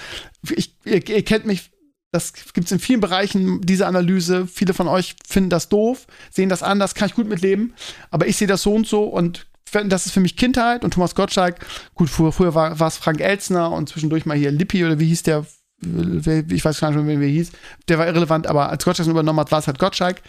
[0.49, 1.71] Ich, ihr, ihr kennt mich,
[2.11, 4.47] das gibt es in vielen Bereichen, diese Analyse.
[4.47, 7.73] Viele von euch finden das doof, sehen das anders, kann ich gut mitleben.
[8.11, 11.13] Aber ich sehe das so und so und das ist für mich Kindheit und Thomas
[11.13, 11.57] Gottschalk.
[11.93, 15.23] Gut, früher, früher war es Frank Elzner und zwischendurch mal hier Lippi oder wie hieß
[15.23, 15.45] der
[15.79, 17.51] ich weiß gar nicht mehr, wie er hieß,
[17.87, 20.21] der war irrelevant, aber als Gottschalk übernommen hat, war es halt Gottschalk.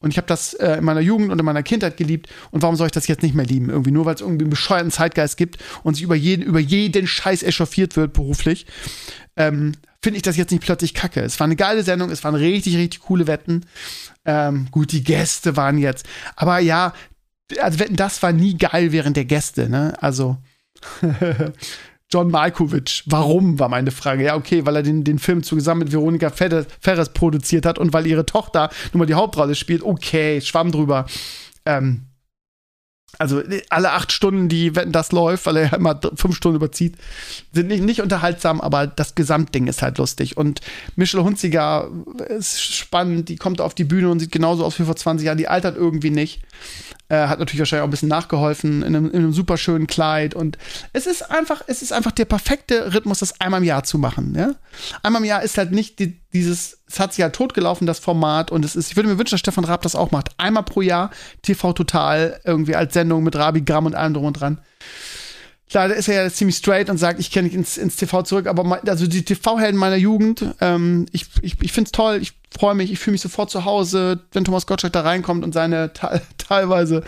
[0.00, 2.28] Und ich habe das äh, in meiner Jugend und in meiner Kindheit geliebt.
[2.50, 3.70] Und warum soll ich das jetzt nicht mehr lieben?
[3.70, 7.06] Irgendwie nur, weil es irgendwie einen bescheuerten Zeitgeist gibt und sich über jeden, über jeden
[7.06, 8.66] Scheiß echauffiert wird beruflich.
[9.36, 11.20] Ähm, Finde ich das jetzt nicht plötzlich kacke.
[11.20, 13.66] Es war eine geile Sendung, es waren richtig, richtig coole Wetten.
[14.24, 16.06] Ähm, gut, die Gäste waren jetzt.
[16.34, 16.92] Aber ja,
[17.60, 19.94] also Wetten, das war nie geil während der Gäste, ne?
[20.00, 20.38] Also.
[22.10, 23.04] John Malkovich.
[23.06, 24.24] Warum, war meine Frage.
[24.24, 28.06] Ja, okay, weil er den, den Film zusammen mit Veronika Ferres, produziert hat und weil
[28.06, 29.82] ihre Tochter nun mal die Hauptrolle spielt.
[29.82, 31.06] Okay, schwamm drüber.
[31.66, 32.08] Ähm,
[33.18, 36.96] also alle acht Stunden, die, wenn das läuft, weil er immer fünf Stunden überzieht,
[37.52, 40.36] sind nicht, nicht unterhaltsam, aber das Gesamtding ist halt lustig.
[40.36, 40.60] Und
[40.94, 41.90] Michelle Hunziger
[42.28, 45.38] ist spannend, die kommt auf die Bühne und sieht genauso aus wie vor 20 Jahren,
[45.38, 46.42] die altert irgendwie nicht.
[47.10, 50.34] Äh, hat natürlich wahrscheinlich auch ein bisschen nachgeholfen in einem, in einem super schönen Kleid.
[50.34, 50.58] Und
[50.92, 54.34] es ist einfach, es ist einfach der perfekte Rhythmus, das einmal im Jahr zu machen.
[54.36, 54.54] Ja?
[55.02, 58.50] Einmal im Jahr ist halt nicht die, dieses, es hat sich ja totgelaufen, das Format.
[58.50, 60.32] Und es ist, ich würde mir wünschen, dass Stefan Raab das auch macht.
[60.36, 64.34] Einmal pro Jahr TV Total, irgendwie als Sendung mit Rabi Gramm und allem drum und
[64.34, 64.58] dran.
[65.70, 68.22] Klar, da ist er ja ziemlich straight und sagt, ich kenne nicht ins, ins TV
[68.22, 72.37] zurück, aber also die TV-Helden meiner Jugend, ähm, ich, ich, ich finde es toll, ich
[72.50, 75.92] freue mich, ich fühle mich sofort zu Hause, wenn Thomas Gottschalk da reinkommt und seine
[76.38, 77.02] teilweise,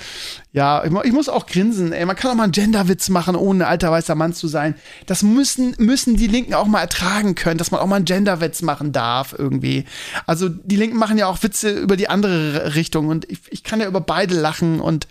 [0.52, 3.90] ja, ich, muss auch grinsen, ey, man kann auch mal einen Genderwitz machen, ohne alter
[3.90, 4.74] weißer Mann zu sein.
[5.06, 8.62] Das müssen, müssen die Linken auch mal ertragen können, dass man auch mal einen Genderwitz
[8.62, 9.84] machen darf, irgendwie.
[10.26, 13.80] Also die Linken machen ja auch Witze über die andere Richtung und ich, ich kann
[13.80, 15.06] ja über beide lachen und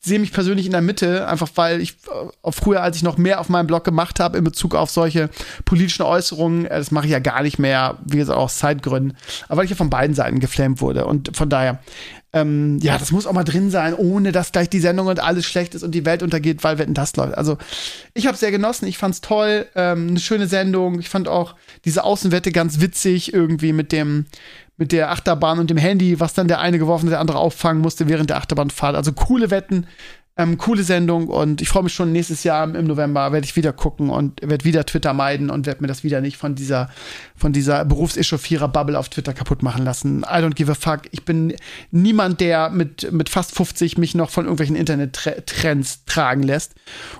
[0.00, 1.96] sehe mich persönlich in der Mitte, einfach weil ich
[2.44, 5.30] äh, früher, als ich noch mehr auf meinem Blog gemacht habe in Bezug auf solche
[5.64, 9.16] politischen Äußerungen, äh, das mache ich ja gar nicht mehr, wie gesagt, aus Zeitgründen,
[9.48, 11.06] aber weil ich ja von beiden Seiten geflammt wurde.
[11.06, 11.80] Und von daher,
[12.34, 15.46] ähm, ja, das muss auch mal drin sein, ohne dass gleich die Sendung und alles
[15.46, 17.38] schlecht ist und die Welt untergeht, weil wenn das läuft.
[17.38, 17.58] Also
[18.12, 20.98] ich habe sehr genossen, ich fand's toll, ähm, eine schöne Sendung.
[20.98, 24.26] Ich fand auch diese Außenwette ganz witzig irgendwie mit dem
[24.76, 28.08] mit der Achterbahn und dem Handy, was dann der eine geworfen, der andere auffangen musste
[28.08, 28.96] während der Achterbahnfahrt.
[28.96, 29.86] Also coole Wetten.
[30.36, 33.72] Ähm, coole Sendung und ich freue mich schon nächstes Jahr im November werde ich wieder
[33.72, 36.90] gucken und werde wieder Twitter meiden und werde mir das wieder nicht von dieser
[37.36, 40.22] von dieser Berufsechauffierer Bubble auf Twitter kaputt machen lassen.
[40.22, 41.02] I don't give a fuck.
[41.12, 41.54] Ich bin
[41.92, 46.74] niemand, der mit mit fast 50 mich noch von irgendwelchen Internet-Trends tragen lässt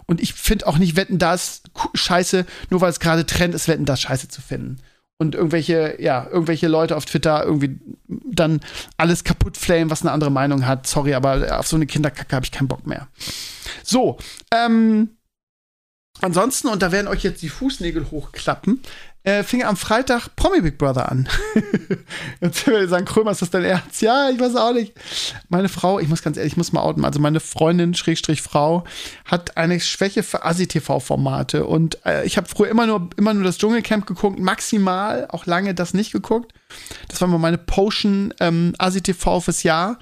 [0.06, 1.62] und ich finde auch nicht wetten das
[1.94, 4.78] scheiße, nur weil es gerade Trend ist, wetten das scheiße zu finden
[5.18, 8.60] und irgendwelche, ja, irgendwelche Leute auf Twitter irgendwie dann
[8.96, 10.86] alles kaputt flamen, was eine andere Meinung hat.
[10.86, 13.08] Sorry, aber auf so eine Kinderkacke habe ich keinen Bock mehr.
[13.82, 14.18] So,
[14.52, 15.10] ähm,
[16.20, 18.80] ansonsten, und da werden euch jetzt die Fußnägel hochklappen,
[19.24, 21.28] äh, fing am Freitag Promi Big Brother an.
[22.40, 24.02] Jetzt würde ich sagen, Krömer, ist das dein Ernst?
[24.02, 24.92] Ja, ich weiß auch nicht.
[25.48, 28.84] Meine Frau, ich muss ganz ehrlich, ich muss mal outen, also meine Freundin, Schrägstrich Frau,
[29.24, 33.56] hat eine Schwäche für Asi-TV-Formate und äh, ich habe früher immer nur, immer nur das
[33.56, 36.52] Dschungelcamp geguckt, maximal, auch lange das nicht geguckt.
[37.08, 39.98] Das war mal meine Potion ähm, ASI-TV fürs Jahr.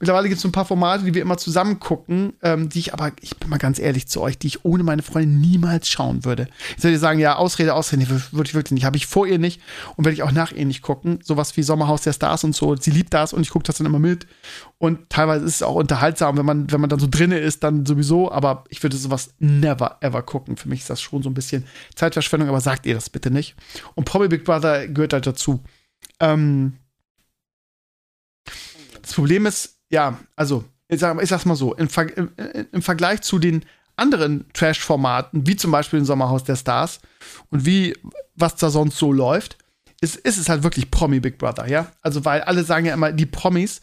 [0.00, 2.92] Mittlerweile gibt es so ein paar Formate, die wir immer zusammen gucken, ähm, die ich
[2.92, 6.24] aber, ich bin mal ganz ehrlich zu euch, die ich ohne meine Freundin niemals schauen
[6.24, 6.48] würde.
[6.76, 8.84] Ich würde sagen, ja, Ausrede, Ausrede, würde ich wirklich nicht.
[8.84, 9.60] Habe ich vor ihr nicht
[9.96, 11.20] und werde ich auch nach ihr nicht gucken.
[11.22, 12.76] Sowas wie Sommerhaus der Stars und so.
[12.76, 14.26] Sie liebt das und ich gucke das dann immer mit.
[14.78, 17.86] Und teilweise ist es auch unterhaltsam, wenn man, wenn man dann so drinne ist, dann
[17.86, 18.32] sowieso.
[18.32, 20.56] Aber ich würde sowas never ever gucken.
[20.56, 23.54] Für mich ist das schon so ein bisschen Zeitverschwendung, aber sagt ihr das bitte nicht.
[23.94, 25.60] Und Promi Big Brother gehört halt dazu.
[26.22, 26.78] Ähm,
[29.02, 32.30] das Problem ist, ja, also, ich, sag, ich sag's mal so, im, Ver im,
[32.72, 33.64] im Vergleich zu den
[33.96, 37.00] anderen Trash-Formaten, wie zum Beispiel im Sommerhaus der Stars
[37.50, 37.94] und wie,
[38.34, 39.58] was da sonst so läuft,
[40.00, 41.92] ist, ist es halt wirklich Promi Big Brother, ja?
[42.00, 43.82] Also, weil alle sagen ja immer, die Promis.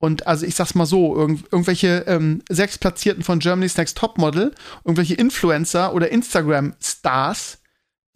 [0.00, 4.54] Und also ich sag's mal so, irgend, irgendwelche ähm, sechs Platzierten von Germany's Next Topmodel,
[4.84, 7.57] irgendwelche Influencer oder Instagram-Stars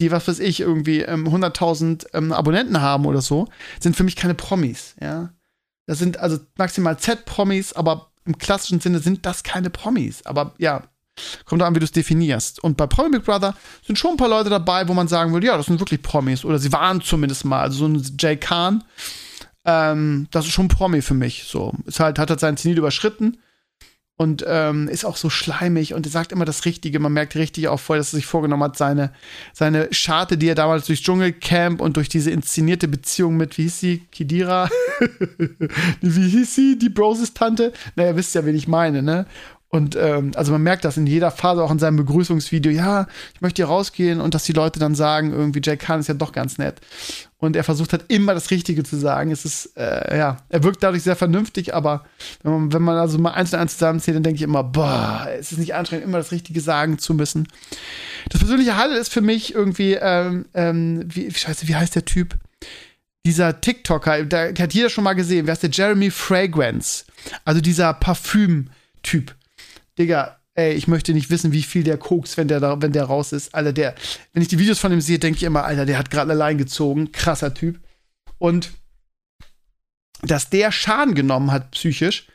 [0.03, 3.47] die, was weiß ich, irgendwie ähm, 100.000 ähm, Abonnenten haben oder so,
[3.79, 5.29] sind für mich keine Promis, ja.
[5.85, 10.25] Das sind also maximal Z-Promis, aber im klassischen Sinne sind das keine Promis.
[10.25, 10.83] Aber ja,
[11.45, 12.63] kommt an, wie du es definierst.
[12.63, 13.53] Und bei Promi Big Brother
[13.85, 16.45] sind schon ein paar Leute dabei, wo man sagen würde, ja, das sind wirklich Promis.
[16.45, 17.59] Oder sie waren zumindest mal.
[17.59, 18.83] Also so ein Jay Khan,
[19.65, 21.43] ähm, das ist schon ein Promi für mich.
[21.47, 23.37] So, ist halt, hat halt sein Zenit überschritten
[24.23, 26.99] und ähm, ist auch so schleimig und er sagt immer das Richtige.
[26.99, 29.11] Man merkt richtig auch voll, dass er sich vorgenommen hat, seine,
[29.51, 33.79] seine Scharte, die er damals durchs Dschungelcamp und durch diese inszenierte Beziehung mit, wie hieß
[33.81, 34.69] sie, Kidira?
[36.01, 37.73] wie hieß sie, die Broses-Tante?
[37.97, 39.25] Naja, wisst ja, wen ich meine, ne?
[39.73, 43.41] Und ähm, also man merkt das in jeder Phase, auch in seinem Begrüßungsvideo, ja, ich
[43.41, 46.31] möchte hier rausgehen und dass die Leute dann sagen, irgendwie Jay Khan ist ja doch
[46.31, 46.79] ganz nett.
[47.39, 49.31] Und er versucht halt immer das Richtige zu sagen.
[49.31, 52.05] Es ist, äh, ja, er wirkt dadurch sehr vernünftig, aber
[52.43, 55.27] wenn man, wenn man also mal eins und eins zusammenzählt, dann denke ich immer, boah,
[55.39, 57.47] es ist nicht anstrengend, immer das Richtige sagen zu müssen.
[58.29, 62.35] Das persönliche Highlight ist für mich irgendwie, ähm, ähm, wie, scheiße, wie heißt der Typ?
[63.25, 65.71] Dieser TikToker, der hat jeder schon mal gesehen, wer ist der?
[65.71, 67.05] Jeremy Fragrance.
[67.43, 69.33] Also dieser Parfüm-Typ
[69.97, 73.05] Digga, ey, ich möchte nicht wissen, wie viel der koks, wenn der, da, wenn der
[73.05, 73.53] raus ist.
[73.55, 73.95] Alter, der,
[74.33, 76.57] wenn ich die Videos von ihm sehe, denke ich immer, Alter, der hat gerade allein
[76.57, 77.11] gezogen.
[77.11, 77.79] Krasser Typ.
[78.37, 78.71] Und
[80.21, 82.27] dass der Schaden genommen hat psychisch,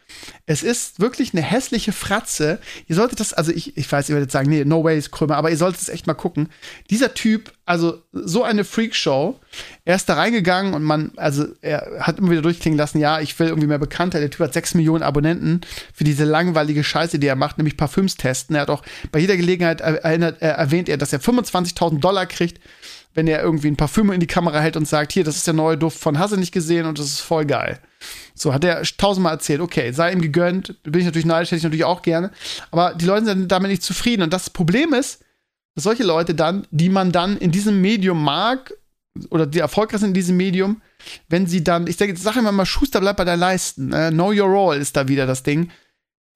[0.46, 2.58] es ist wirklich eine hässliche Fratze.
[2.86, 5.36] Ihr solltet das, also ich, ich weiß, ihr werdet sagen, nee, no way ist Krömer,
[5.36, 6.48] aber ihr solltet es echt mal gucken.
[6.88, 9.38] Dieser Typ, also so eine Freakshow,
[9.84, 13.38] er ist da reingegangen und man, also er hat immer wieder durchklingen lassen, ja, ich
[13.38, 14.20] will irgendwie mehr bekannter.
[14.20, 15.60] Der Typ hat sechs Millionen Abonnenten
[15.92, 18.56] für diese langweilige Scheiße, die er macht, nämlich Parfüms testen.
[18.56, 22.60] Er hat auch bei jeder Gelegenheit erinnert, äh, erwähnt er, dass er 25.000 Dollar kriegt
[23.18, 25.52] wenn er irgendwie ein Parfüm in die Kamera hält und sagt, hier, das ist der
[25.52, 27.80] neue Duft von Hasse nicht gesehen und das ist voll geil.
[28.36, 31.64] So hat er tausendmal erzählt, okay, sei ihm gegönnt, bin ich natürlich neidisch, hätte ich
[31.64, 32.30] natürlich auch gerne.
[32.70, 34.22] Aber die Leute sind damit nicht zufrieden.
[34.22, 35.24] Und das Problem ist,
[35.74, 38.72] dass solche Leute dann, die man dann in diesem Medium mag,
[39.30, 40.80] oder die erfolgreich sind in diesem Medium,
[41.28, 43.92] wenn sie dann, ich sage, sag immer mal, Schuster bleibt bei der Leisten.
[43.92, 45.72] Äh, know your role ist da wieder das Ding.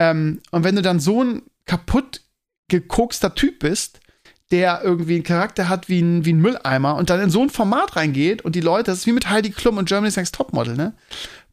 [0.01, 2.23] Ähm, und wenn du dann so ein kaputt
[2.66, 4.01] gekokster Typ bist,
[4.52, 7.50] der irgendwie einen Charakter hat wie ein, wie ein Mülleimer und dann in so ein
[7.50, 10.76] Format reingeht und die Leute, das ist wie mit Heidi Klum und Germany's Next Topmodel,
[10.76, 10.94] ne?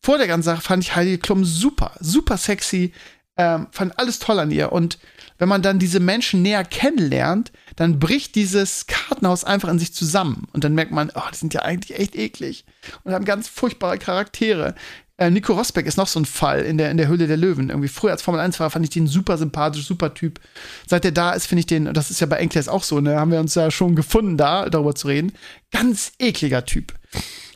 [0.01, 2.93] Vor der ganzen Sache fand ich Heidi Klum super, super sexy,
[3.37, 4.99] ähm, fand alles toll an ihr und
[5.39, 10.47] wenn man dann diese Menschen näher kennenlernt, dann bricht dieses Kartenhaus einfach in sich zusammen.
[10.51, 12.65] Und dann merkt man, oh, die sind ja eigentlich echt eklig
[13.03, 14.75] und haben ganz furchtbare Charaktere.
[15.19, 17.69] Äh, Nico Rosbeck ist noch so ein Fall in der, in der Höhle der Löwen.
[17.69, 20.39] Irgendwie früher als Formel 1 war, fand ich den super sympathisch, super Typ.
[20.87, 23.19] Seit er da ist, finde ich den, das ist ja bei Enkles auch so, ne,
[23.19, 25.33] haben wir uns ja schon gefunden, da darüber zu reden.
[25.71, 26.93] Ganz ekliger Typ.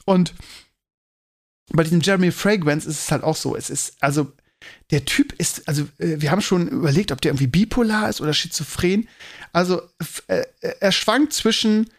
[0.03, 0.33] Und
[1.71, 3.55] bei diesem Jeremy Fragrance ist es halt auch so.
[3.55, 4.33] Es ist, also,
[4.91, 8.33] der Typ ist, also, äh, wir haben schon überlegt, ob der irgendwie bipolar ist oder
[8.33, 9.07] schizophren.
[9.53, 9.81] Also,
[10.27, 11.89] äh, er schwankt zwischen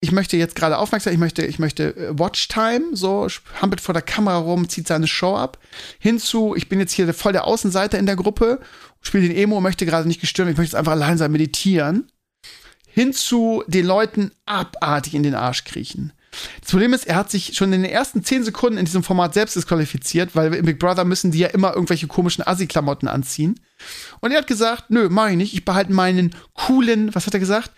[0.00, 3.28] ich möchte jetzt gerade aufmerksam, ich möchte, ich möchte äh, Watchtime, so
[3.60, 5.58] hampelt vor der Kamera rum, zieht seine Show ab,
[5.98, 8.60] hinzu, ich bin jetzt hier voll der Außenseiter in der Gruppe,
[9.00, 12.10] spiele den Emo, möchte gerade nicht gestört, ich möchte jetzt einfach allein sein, meditieren,
[12.86, 16.12] hin zu den Leuten abartig in den Arsch kriechen.
[16.60, 19.32] Das Problem ist, er hat sich schon in den ersten zehn Sekunden in diesem Format
[19.32, 23.58] selbst disqualifiziert, weil im Big Brother müssen die ja immer irgendwelche komischen Assi-Klamotten anziehen.
[24.20, 27.40] Und er hat gesagt, nö, mach ich nicht, ich behalte meinen coolen, was hat er
[27.40, 27.72] gesagt?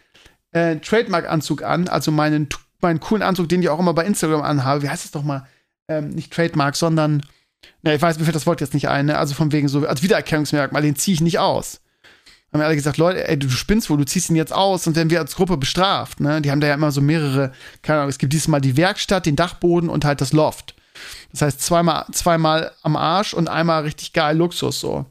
[0.52, 2.48] Äh, Trademark-Anzug an, also meinen,
[2.80, 4.82] meinen coolen Anzug, den ich auch immer bei Instagram anhabe.
[4.82, 5.46] Wie heißt das doch mal?
[5.88, 7.22] Ähm, nicht Trademark, sondern,
[7.82, 9.18] na, ich weiß, mir fällt das Wort jetzt nicht ein, ne?
[9.18, 11.80] also von wegen so, als Wiedererkennungsmerkmal, den ziehe ich nicht aus
[12.52, 15.11] haben alle gesagt, Leute, ey, du spinnst wohl, du ziehst ihn jetzt aus und werden
[15.11, 16.20] wir als Gruppe bestraft.
[16.20, 16.40] Ne?
[16.40, 19.26] Die haben da ja immer so mehrere, keine Ahnung, es gibt dieses Mal die Werkstatt,
[19.26, 20.74] den Dachboden und halt das Loft.
[21.30, 25.04] Das heißt, zweimal, zweimal am Arsch und einmal richtig geil Luxus so.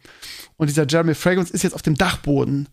[0.57, 2.67] Und dieser Jeremy Fragrance ist jetzt auf dem Dachboden.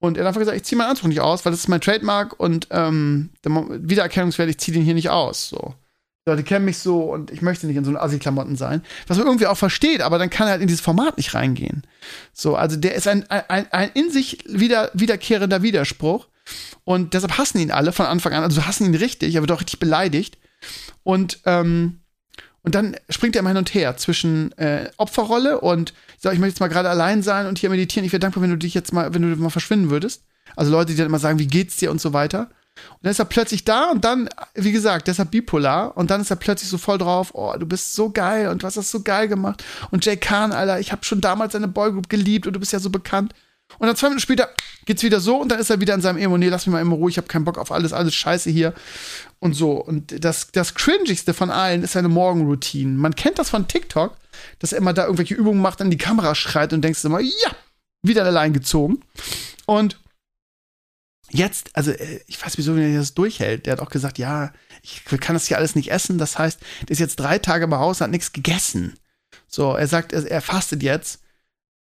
[0.00, 1.80] Und er hat einfach gesagt, ich ziehe meinen Anzug nicht aus, weil das ist mein
[1.80, 5.48] Trademark und ähm, Wiedererkennungswert, ich ziehe den hier nicht aus.
[5.48, 5.74] So.
[6.28, 8.82] Leute kennen mich so und ich möchte nicht in so Assi-Klamotten sein.
[9.08, 11.82] Was man irgendwie auch versteht, aber dann kann er halt in dieses Format nicht reingehen.
[12.32, 16.28] So, also der ist ein, ein, ein in sich wieder, wiederkehrender Widerspruch.
[16.84, 18.44] Und deshalb hassen ihn alle von Anfang an.
[18.44, 20.38] Also hassen ihn richtig, er wird auch richtig beleidigt.
[21.02, 22.00] Und, ähm,
[22.62, 26.54] und dann springt er immer hin und her zwischen äh, Opferrolle und sage, ich möchte
[26.54, 28.04] jetzt mal gerade allein sein und hier meditieren.
[28.04, 30.22] Ich wäre dankbar, wenn du dich jetzt mal, wenn du mal verschwinden würdest.
[30.56, 32.48] Also Leute, die dann immer sagen, wie geht's dir und so weiter.
[32.92, 35.96] Und dann ist er plötzlich da und dann, wie gesagt, deshalb bipolar.
[35.96, 38.66] Und dann ist er plötzlich so voll drauf, oh, du bist so geil und du
[38.66, 39.64] hast so geil gemacht.
[39.90, 42.80] Und Jay Khan, Alter, ich habe schon damals seine Boygroup geliebt und du bist ja
[42.80, 43.34] so bekannt.
[43.78, 44.48] Und dann zwei Minuten später
[44.86, 46.80] geht's wieder so und dann ist er wieder in seinem Emo, nee, lass mich mal
[46.80, 48.72] immer ruhig, ich habe keinen Bock auf alles, alles scheiße hier.
[49.40, 49.72] Und so.
[49.72, 52.96] Und das, das Cringigste von allen ist seine Morgenroutine.
[52.96, 54.16] Man kennt das von TikTok,
[54.58, 57.56] dass er immer da irgendwelche Übungen macht, an die Kamera schreit und denkst immer, ja,
[58.02, 59.00] wieder allein gezogen.
[59.66, 59.98] Und
[61.30, 63.66] jetzt, also äh, ich weiß wieso, er das durchhält.
[63.66, 66.18] Der hat auch gesagt, ja, ich kann das hier alles nicht essen.
[66.18, 68.98] Das heißt, der ist jetzt drei Tage bei Hause, hat nichts gegessen.
[69.46, 71.20] So, er sagt, er, er fastet jetzt.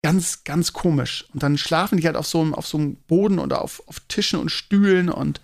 [0.04, 1.26] Ganz, ganz komisch.
[1.34, 4.00] Und dann schlafen die halt auf so einem, auf so einem Boden oder auf, auf
[4.08, 5.42] Tischen und Stühlen und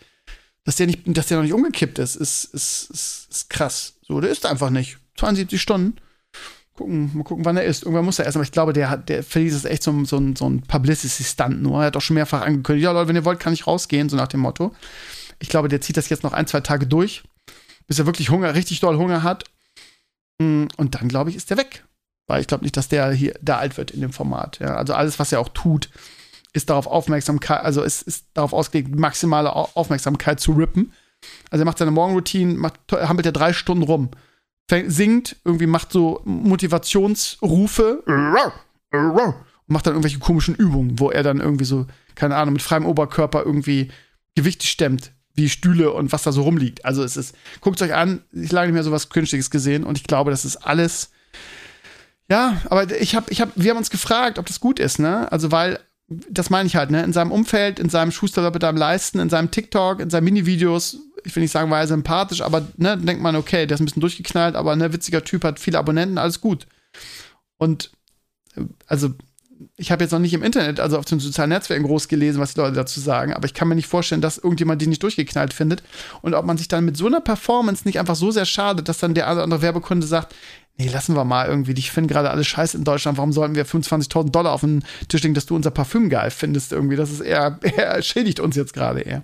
[0.64, 3.96] dass der nicht, dass der noch nicht umgekippt ist, ist, ist, ist, ist krass.
[4.04, 4.98] So, der ist einfach nicht.
[5.18, 5.98] 72 Stunden
[6.74, 7.84] gucken, mal gucken, wann er ist.
[7.84, 10.18] Irgendwann muss er essen, aber ich glaube, der hat, der Felice ist echt so, so,
[10.18, 11.82] ein, so ein Publicity-Stunt nur.
[11.82, 14.18] Er hat auch schon mehrfach angekündigt, ja Leute, wenn ihr wollt, kann ich rausgehen, so
[14.18, 14.74] nach dem Motto.
[15.40, 17.24] Ich glaube, der zieht das jetzt noch ein, zwei Tage durch,
[17.88, 19.44] bis er wirklich Hunger, richtig doll Hunger hat.
[20.40, 21.84] Mm, und dann, glaube ich, ist der weg.
[22.28, 24.60] Weil ich glaube nicht, dass der hier da alt wird in dem Format.
[24.60, 24.76] Ja.
[24.76, 25.90] Also alles, was er auch tut,
[26.54, 30.94] ist darauf Aufmerksamkeit, also ist, ist darauf ausgelegt, maximale Aufmerksamkeit zu rippen.
[31.50, 34.12] Also er macht seine Morgenroutine, macht, hampelt er drei Stunden rum
[34.70, 38.04] singt, irgendwie macht so Motivationsrufe
[39.68, 42.86] und macht dann irgendwelche komischen Übungen, wo er dann irgendwie so, keine Ahnung, mit freiem
[42.86, 43.92] Oberkörper irgendwie
[44.36, 46.86] Gewichte stemmt, wie Stühle und was da so rumliegt.
[46.86, 49.98] Also es ist, guckt euch an, ich lange nicht mehr so was Künstliches gesehen und
[49.98, 51.12] ich glaube, das ist alles.
[52.30, 55.32] Ja, aber ich habe, ich habe, wir haben uns gefragt, ob das gut ist, ne?
[55.32, 55.80] Also weil
[56.30, 57.04] das meine ich halt, ne?
[57.04, 60.98] In seinem Umfeld, in seinem Schuster mit deinem Leisten, in seinem TikTok, in seinen Mini-Videos,
[61.26, 63.86] ich will nicht sagen, war er sympathisch, aber ne, denkt man, okay, der ist ein
[63.86, 66.68] bisschen durchgeknallt, aber ne, witziger Typ, hat viele Abonnenten, alles gut.
[67.58, 67.92] Und
[68.56, 69.10] äh, also,
[69.78, 72.54] ich habe jetzt noch nicht im Internet, also auf den sozialen Netzwerken groß gelesen, was
[72.54, 75.54] die Leute dazu sagen, aber ich kann mir nicht vorstellen, dass irgendjemand den nicht durchgeknallt
[75.54, 75.84] findet
[76.22, 78.98] und ob man sich dann mit so einer Performance nicht einfach so sehr schadet, dass
[78.98, 80.36] dann der andere Werbekunde sagt,
[80.78, 83.66] nee, lassen wir mal irgendwie, ich finde gerade alles scheiße in Deutschland, warum sollten wir
[83.66, 87.22] 25.000 Dollar auf den Tisch legen, dass du unser Parfüm geil findest irgendwie, das ist
[87.22, 89.24] eher, eher schädigt uns jetzt gerade eher.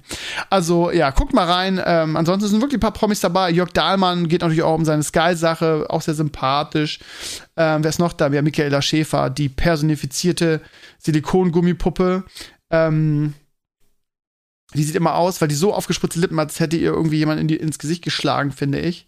[0.49, 4.27] Also, ja, guckt mal rein, ähm, ansonsten sind wirklich ein paar Promis dabei, Jörg Dahlmann
[4.27, 6.99] geht natürlich auch um seine Sky-Sache, auch sehr sympathisch.
[7.57, 8.31] Ähm, wer ist noch da?
[8.31, 10.62] Wir haben Michaela Schäfer, die personifizierte
[10.99, 12.23] Silikongummipuppe,
[12.69, 13.33] ähm,
[14.75, 17.41] die sieht immer aus, weil die so aufgespritzte Lippen hat, als hätte ihr irgendwie jemand
[17.41, 19.07] in die, ins Gesicht geschlagen, finde ich.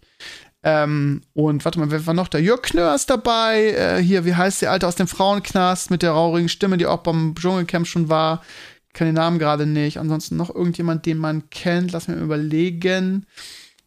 [0.64, 2.38] Ähm, und warte mal, wer war noch da?
[2.38, 3.72] Jörg Knör ist dabei.
[3.72, 7.00] Äh, hier, wie heißt die Alte aus dem Frauenknast mit der raurigen Stimme, die auch
[7.00, 8.42] beim Dschungelcamp schon war.
[8.88, 9.98] Ich kann den Namen gerade nicht.
[9.98, 11.92] Ansonsten noch irgendjemand, den man kennt.
[11.92, 13.26] Lass mir überlegen.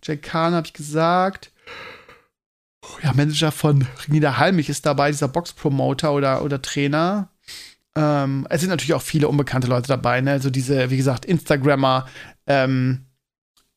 [0.04, 1.52] Jack Kahn habe ich gesagt.
[3.04, 7.30] Ja, Manager von Nida Halmich ist dabei, dieser Box-Promoter oder, oder Trainer.
[7.96, 10.32] Ähm, es sind natürlich auch viele unbekannte Leute dabei, ne?
[10.32, 12.08] Also diese, wie gesagt, Instagrammer,
[12.46, 13.05] ähm,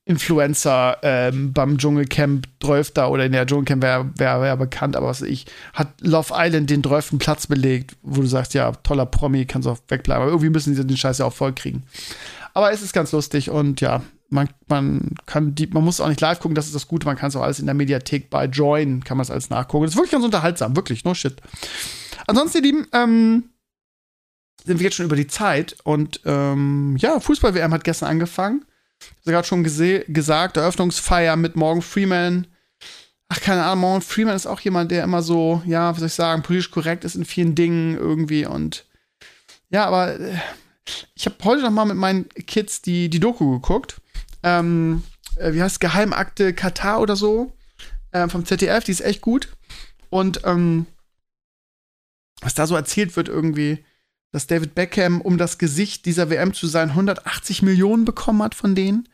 [0.08, 5.08] Influencer ähm, beim Dschungelcamp 12 da oder in der Dschungelcamp wäre wär, wär bekannt, aber
[5.08, 5.44] was ich,
[5.74, 7.18] hat Love Island den 12.
[7.18, 10.22] Platz belegt, wo du sagst, ja, toller Promi, kannst auch wegbleiben.
[10.22, 11.82] Aber irgendwie müssen sie den Scheiß ja auch voll kriegen.
[12.54, 16.22] Aber es ist ganz lustig und ja, man, man kann die, man muss auch nicht
[16.22, 18.46] live gucken, das ist das Gute, man kann es auch alles in der Mediathek bei
[18.46, 19.84] Join, kann man es alles nachgucken.
[19.84, 21.36] Das ist wirklich ganz unterhaltsam, wirklich, no shit.
[22.26, 23.44] Ansonsten, ihr Lieben, ähm,
[24.64, 28.64] sind wir jetzt schon über die Zeit und ähm, ja, Fußball-WM hat gestern angefangen
[29.00, 32.46] hast gerade schon gesagt, Eröffnungsfeier mit Morgan Freeman.
[33.28, 36.14] Ach, keine Ahnung, Morgan Freeman ist auch jemand, der immer so, ja, wie soll ich
[36.14, 38.86] sagen, politisch korrekt ist in vielen Dingen irgendwie und
[39.70, 40.38] Ja, aber äh,
[41.14, 44.00] ich habe heute noch mal mit meinen Kids die, die Doku geguckt.
[44.42, 45.02] Ähm,
[45.36, 47.52] äh, wie heißt Geheimakte Katar oder so?
[48.12, 49.48] Äh, vom ZDF, die ist echt gut.
[50.10, 50.86] Und ähm,
[52.40, 53.84] was da so erzählt wird irgendwie,
[54.38, 58.76] dass David Beckham, um das Gesicht dieser WM zu sein, 180 Millionen bekommen hat von
[58.76, 59.08] denen.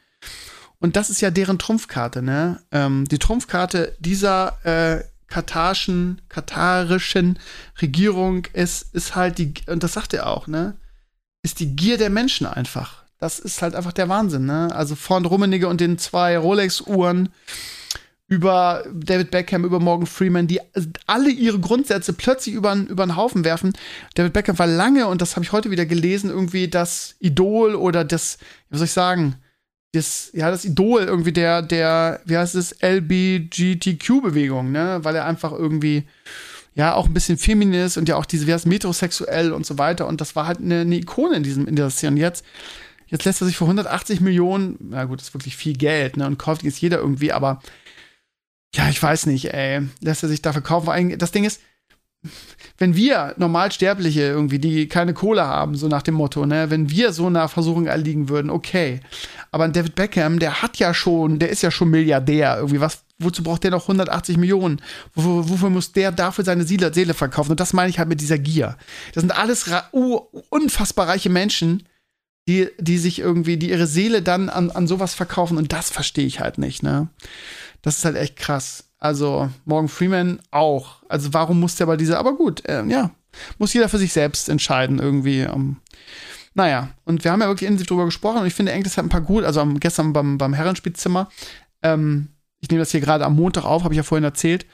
[0.80, 2.60] Und das ist ja deren Trumpfkarte, ne?
[2.72, 7.38] Ähm, die Trumpfkarte dieser äh, katarischen, katarischen
[7.80, 10.76] Regierung ist, ist halt die, und das sagt er auch, ne?
[11.42, 13.04] Ist die Gier der Menschen einfach.
[13.18, 14.68] Das ist halt einfach der Wahnsinn, ne?
[14.74, 17.30] Also von Rummenigge und den zwei Rolex-Uhren
[18.34, 20.60] über David Beckham, über Morgan Freeman, die
[21.06, 23.72] alle ihre Grundsätze plötzlich über, über den Haufen werfen.
[24.14, 28.04] David Beckham war lange, und das habe ich heute wieder gelesen, irgendwie das Idol oder
[28.04, 28.38] das,
[28.70, 29.36] wie soll ich sagen,
[29.92, 34.98] das, ja, das Idol irgendwie der, der, wie heißt es, LBGTQ-Bewegung, ne?
[35.02, 36.02] Weil er einfach irgendwie,
[36.74, 40.08] ja, auch ein bisschen feminist und ja auch diese, wie heißt metrosexuell und so weiter.
[40.08, 42.12] Und das war halt eine, eine Ikone in diesem, in dieser Szene.
[42.12, 42.44] Und jetzt,
[43.06, 46.26] jetzt lässt er sich für 180 Millionen, na gut, das ist wirklich viel Geld, ne?
[46.26, 47.60] Und kauft jetzt jeder irgendwie, aber
[48.74, 51.16] ja, ich weiß nicht, ey, lässt er sich dafür kaufen.
[51.18, 51.60] Das Ding ist,
[52.78, 57.12] wenn wir Normalsterbliche irgendwie, die keine Kohle haben, so nach dem Motto, ne, wenn wir
[57.12, 59.00] so einer Versuchung erliegen würden, okay.
[59.52, 63.44] Aber David Beckham, der hat ja schon, der ist ja schon Milliardär, irgendwie, was, wozu
[63.44, 64.80] braucht der noch 180 Millionen?
[65.14, 67.52] Wofür, wofür muss der dafür seine Seele, Seele verkaufen?
[67.52, 68.76] Und das meine ich halt mit dieser Gier.
[69.12, 69.70] Das sind alles
[70.48, 71.84] unfassbar reiche Menschen,
[72.48, 76.26] die, die sich irgendwie, die ihre Seele dann an, an sowas verkaufen und das verstehe
[76.26, 77.08] ich halt nicht, ne?
[77.84, 78.84] Das ist halt echt krass.
[78.98, 81.02] Also Morgan Freeman auch.
[81.08, 83.10] Also warum muss der bei dieser, aber gut, äh, ja,
[83.58, 85.40] muss jeder für sich selbst entscheiden irgendwie.
[85.40, 85.76] Ähm,
[86.54, 89.10] naja, und wir haben ja wirklich intensiv drüber gesprochen und ich finde, Engels hat ein
[89.10, 91.28] paar gut, also gestern beim, beim Herrenspielzimmer,
[91.82, 92.28] ähm,
[92.60, 94.64] ich nehme das hier gerade am Montag auf, habe ich ja vorhin erzählt,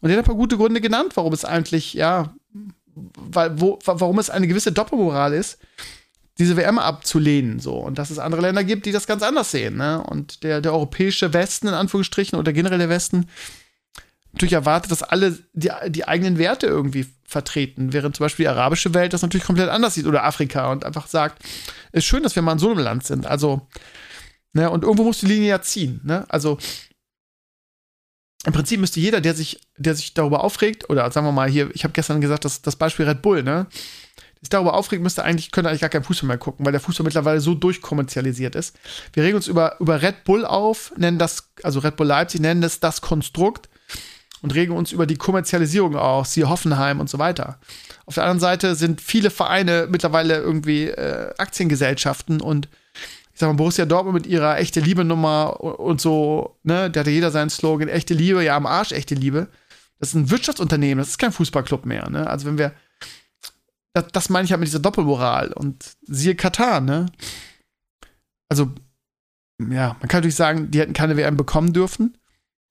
[0.00, 2.32] und er hat ein paar gute Gründe genannt, warum es eigentlich, ja,
[2.94, 5.58] weil, wo, warum es eine gewisse Doppelmoral ist,
[6.40, 7.74] diese WM abzulehnen, so.
[7.74, 10.02] Und dass es andere Länder gibt, die das ganz anders sehen, ne?
[10.02, 13.26] Und der, der europäische Westen, in Anführungsstrichen, oder generell der Westen,
[14.32, 18.94] natürlich erwartet, dass alle die, die eigenen Werte irgendwie vertreten, während zum Beispiel die arabische
[18.94, 21.44] Welt das natürlich komplett anders sieht oder Afrika und einfach sagt,
[21.92, 23.26] ist schön, dass wir mal in so einem Land sind.
[23.26, 23.68] Also,
[24.54, 26.24] ne, und irgendwo muss die Linie ja ziehen, ne?
[26.28, 26.58] Also,
[28.46, 31.70] im Prinzip müsste jeder, der sich, der sich darüber aufregt, oder sagen wir mal hier,
[31.74, 33.66] ich habe gestern gesagt, dass das Beispiel Red Bull, ne?
[34.40, 37.04] Sich darüber aufregt, müsste eigentlich, könnte eigentlich gar kein Fußball mehr gucken, weil der Fußball
[37.04, 38.76] mittlerweile so durchkommerzialisiert ist.
[39.12, 42.62] Wir regen uns über, über Red Bull auf, nennen das, also Red Bull Leipzig, nennen
[42.62, 43.68] das das Konstrukt
[44.40, 47.58] und regen uns über die Kommerzialisierung auf, siehe Hoffenheim und so weiter.
[48.06, 52.68] Auf der anderen Seite sind viele Vereine mittlerweile irgendwie äh, Aktiengesellschaften und
[53.32, 57.30] ich sag mal, Borussia Dortmund mit ihrer echte Liebe-Nummer und so, ne, da hatte jeder
[57.30, 59.48] seinen Slogan, echte Liebe, ja, am Arsch, echte Liebe.
[59.98, 62.26] Das ist ein Wirtschaftsunternehmen, das ist kein Fußballclub mehr, ne?
[62.26, 62.72] Also wenn wir
[63.92, 65.52] das, das meine ich halt mit dieser Doppelmoral.
[65.52, 67.06] Und siehe Katar, ne?
[68.48, 68.70] Also,
[69.58, 72.16] ja, man kann natürlich sagen, die hätten keine WM bekommen dürfen.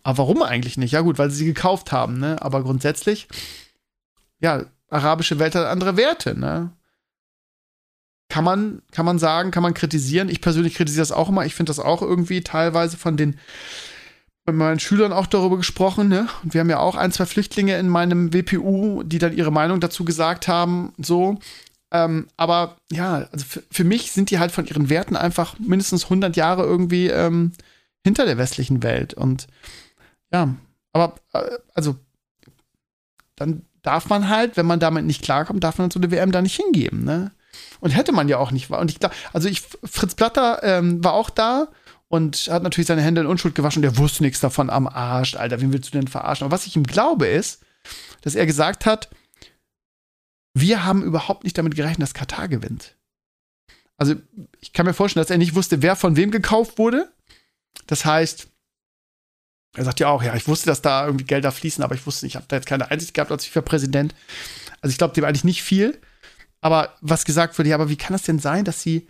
[0.04, 0.92] Aber warum eigentlich nicht?
[0.92, 2.42] Ja, gut, weil sie sie gekauft haben, ne?
[2.42, 3.28] Aber grundsätzlich,
[4.40, 6.72] ja, arabische Welt hat andere Werte, ne?
[8.30, 10.30] Kann man, kann man sagen, kann man kritisieren.
[10.30, 11.46] Ich persönlich kritisiere das auch immer.
[11.46, 13.40] Ich finde das auch irgendwie teilweise von den
[14.52, 16.28] mit meinen Schülern auch darüber gesprochen, ne?
[16.44, 19.80] Und wir haben ja auch ein, zwei Flüchtlinge in meinem WPU, die dann ihre Meinung
[19.80, 21.40] dazu gesagt haben, so.
[21.92, 26.36] Ähm, aber ja, also für, mich sind die halt von ihren Werten einfach mindestens 100
[26.36, 27.52] Jahre irgendwie ähm,
[28.04, 29.14] hinter der westlichen Welt.
[29.14, 29.48] Und
[30.32, 30.54] ja,
[30.94, 31.96] aber äh, also
[33.36, 36.42] dann darf man halt, wenn man damit nicht klarkommt, darf man so eine WM da
[36.42, 37.32] nicht hingeben, ne?
[37.80, 38.70] Und hätte man ja auch nicht.
[38.70, 41.70] Und ich glaube, also ich, Fritz Platter ähm, war auch da
[42.10, 43.82] und hat natürlich seine Hände in Unschuld gewaschen.
[43.82, 45.36] Der wusste nichts davon am Arsch.
[45.36, 46.46] Alter, wen willst du denn verarschen?
[46.46, 47.64] Aber was ich ihm glaube, ist,
[48.22, 49.10] dass er gesagt hat,
[50.56, 52.98] wir haben überhaupt nicht damit gerechnet, dass Katar gewinnt.
[53.98, 54.16] Also,
[54.60, 57.14] ich kann mir vorstellen, dass er nicht wusste, wer von wem gekauft wurde.
[57.86, 58.48] Das heißt,
[59.78, 62.26] er sagt ja auch, ja, ich wusste, dass da irgendwie Gelder fließen, aber ich wusste,
[62.26, 64.16] ich habe da jetzt keine Einsicht gehabt als FIFA-Präsident.
[64.82, 66.02] Also, ich glaube dem eigentlich nicht viel.
[66.62, 69.08] Aber was gesagt wurde, ja, aber wie kann das denn sein, dass sie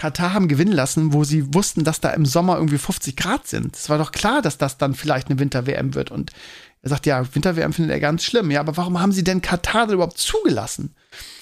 [0.00, 3.76] Katar haben gewinnen lassen, wo sie wussten, dass da im Sommer irgendwie 50 Grad sind.
[3.76, 6.10] Es war doch klar, dass das dann vielleicht eine Winter-WM wird.
[6.10, 6.32] Und
[6.80, 8.50] er sagt, ja, Winter-WM findet er ganz schlimm.
[8.50, 10.94] Ja, aber warum haben sie denn Katar denn überhaupt zugelassen?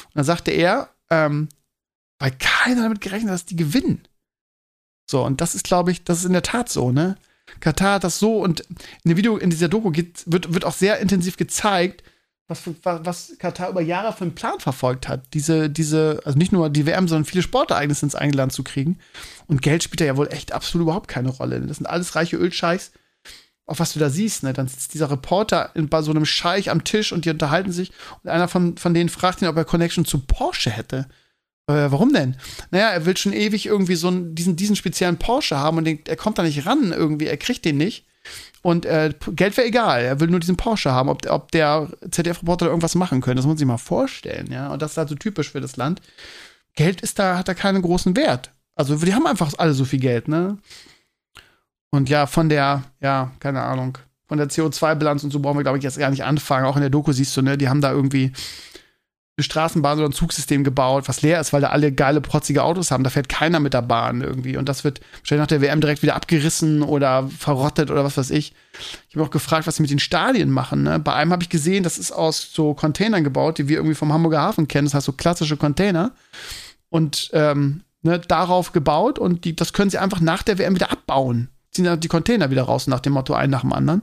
[0.07, 1.49] Und dann sagte er, ähm,
[2.19, 4.03] weil keiner damit gerechnet hat, dass die gewinnen.
[5.09, 7.17] So, und das ist, glaube ich, das ist in der Tat so, ne?
[7.61, 8.61] Katar hat das so und
[9.05, 12.03] in dem Video, in dieser Doku geht, wird, wird auch sehr intensiv gezeigt,
[12.49, 15.35] was, was Katar über Jahre für einen Plan verfolgt hat.
[15.35, 18.99] Diese, diese, also nicht nur die WM, sondern viele Sportereignisse ins Eingeland zu kriegen.
[19.47, 21.61] Und Geld spielt da ja wohl echt absolut überhaupt keine Rolle.
[21.61, 22.93] Das sind alles reiche Ölscheichs.
[23.67, 24.55] Auch was du da siehst, ne?
[24.55, 27.93] Dann sitzt dieser Reporter bei so einem Scheich am Tisch und die unterhalten sich.
[28.25, 31.07] Und einer von, von denen fragt ihn, ob er Connection zu Porsche hätte.
[31.67, 32.37] Äh, warum denn?
[32.71, 36.01] Naja, er will schon ewig irgendwie so einen, diesen, diesen speziellen Porsche haben und den,
[36.07, 38.07] er kommt da nicht ran irgendwie, er kriegt den nicht.
[38.63, 42.67] Und äh, Geld wäre egal, er will nur diesen Porsche haben, ob, ob der ZDF-Reporter
[42.67, 43.37] irgendwas machen könnte.
[43.37, 44.69] Das muss man sich mal vorstellen, ja.
[44.69, 46.03] Und das ist halt so typisch für das Land.
[46.75, 48.53] Geld ist da, hat da keinen großen Wert.
[48.75, 50.59] Also die haben einfach alle so viel Geld, ne?
[51.91, 55.79] Und ja, von der, ja, keine Ahnung, von der CO2-Bilanz und so brauchen wir, glaube
[55.79, 56.67] ich, jetzt gar nicht anfangen.
[56.67, 58.33] Auch in der Doku siehst du, ne, die haben da irgendwie
[59.43, 63.05] Straßenbahn oder ein Zugsystem gebaut, was leer ist, weil da alle geile, protzige Autos haben.
[63.05, 64.57] Da fährt keiner mit der Bahn irgendwie.
[64.57, 68.31] Und das wird wahrscheinlich nach der WM direkt wieder abgerissen oder verrottet oder was weiß
[68.31, 68.55] ich.
[69.09, 70.83] Ich habe auch gefragt, was sie mit den Stadien machen.
[70.85, 70.99] Ne?
[70.99, 74.13] Bei einem habe ich gesehen, das ist aus so Containern gebaut, die wir irgendwie vom
[74.13, 74.87] Hamburger Hafen kennen.
[74.87, 76.13] Das heißt so klassische Container.
[76.91, 80.91] Und ähm, ne, darauf gebaut und die, das können sie einfach nach der WM wieder
[80.91, 81.49] abbauen.
[81.71, 84.03] Ziehen dann die Container wieder raus nach dem Motto ein nach dem anderen.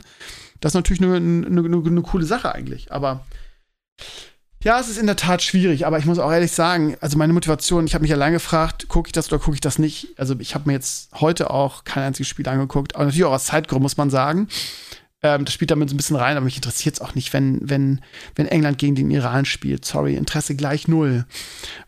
[0.62, 2.92] Das ist natürlich eine, eine, eine, eine coole Sache eigentlich.
[2.92, 3.26] Aber
[4.66, 7.34] ja, es ist in der Tat schwierig, aber ich muss auch ehrlich sagen, also meine
[7.34, 10.08] Motivation, ich habe mich allein gefragt, gucke ich das oder gucke ich das nicht?
[10.18, 13.46] Also ich habe mir jetzt heute auch kein einziges Spiel angeguckt, aber natürlich auch aus
[13.46, 14.48] Zeitgründen muss man sagen.
[15.22, 17.60] Ähm, das spielt damit so ein bisschen rein, aber mich interessiert es auch nicht, wenn,
[17.62, 18.02] wenn,
[18.34, 19.86] wenn England gegen den Iran spielt.
[19.86, 21.26] Sorry, Interesse gleich null.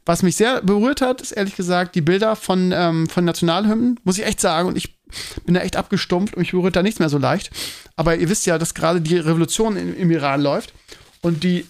[0.05, 4.19] Was mich sehr berührt hat, ist ehrlich gesagt die Bilder von, ähm, von Nationalhymnen, muss
[4.19, 4.67] ich echt sagen.
[4.67, 4.99] Und ich
[5.45, 7.49] bin da echt abgestumpft und mich berührt da nichts mehr so leicht.
[7.95, 10.75] Aber ihr wisst ja, dass gerade die Revolution im, im Iran läuft
[11.21, 11.65] und die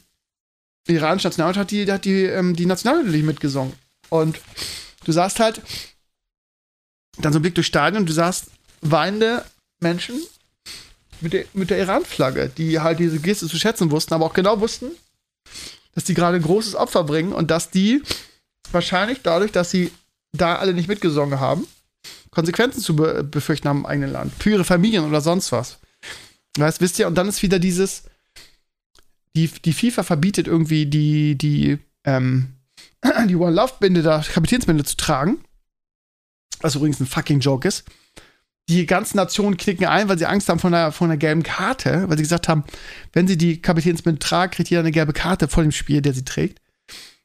[0.87, 3.73] die iranische Nationalmannschaft hat die, hat die, ähm, die Nationalhymne mitgesungen.
[4.09, 4.39] Und
[5.05, 5.61] du sahst halt
[7.17, 8.47] dann so ein Blick durchs Stadion und du sahst
[8.81, 9.43] weinende
[9.79, 10.21] Menschen
[11.21, 14.59] mit der, mit der Iran-Flagge, die halt diese Geste zu schätzen wussten, aber auch genau
[14.59, 14.91] wussten,
[15.95, 18.03] dass die gerade ein großes Opfer bringen und dass die
[18.71, 19.91] wahrscheinlich dadurch, dass sie
[20.31, 21.67] da alle nicht mitgesungen haben,
[22.29, 24.31] Konsequenzen zu be befürchten haben im eigenen Land.
[24.37, 25.79] Für ihre Familien oder sonst was.
[26.57, 28.03] Weißt, wisst ihr, und dann ist wieder dieses,
[29.35, 32.53] die, die FIFA verbietet irgendwie die, die, ähm,
[33.27, 35.39] die One Love-Binde, da Kapitänsbinde zu tragen.
[36.61, 37.85] Was übrigens ein fucking Joke ist.
[38.69, 42.09] Die ganzen Nationen knicken ein, weil sie Angst haben vor einer, vor einer gelben Karte,
[42.09, 42.65] weil sie gesagt haben,
[43.13, 46.25] wenn sie die Kapitänsbinde tragen, kriegt jeder eine gelbe Karte vor dem Spiel, der sie
[46.25, 46.61] trägt.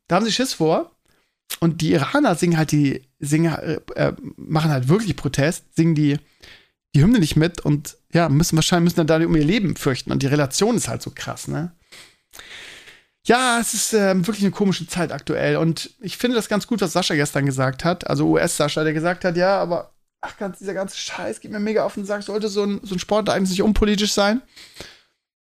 [0.06, 0.92] Da haben sie Schiss vor.
[1.58, 6.18] Und die Iraner singen halt die, singen, äh, äh machen halt wirklich Protest, singen die,
[6.94, 10.12] die Hymne nicht mit und ja, müssen wahrscheinlich müssen dann da um ihr Leben fürchten.
[10.12, 11.72] Und die Relation ist halt so krass, ne?
[13.24, 15.56] Ja, es ist äh, wirklich eine komische Zeit aktuell.
[15.56, 18.08] Und ich finde das ganz gut, was Sascha gestern gesagt hat.
[18.08, 21.84] Also US-Sascha, der gesagt hat, ja, aber ach, ganz, dieser ganze Scheiß geht mir mega
[21.84, 22.24] auf den Sack.
[22.24, 24.42] Sollte so ein, so ein Sport eigentlich nicht unpolitisch sein?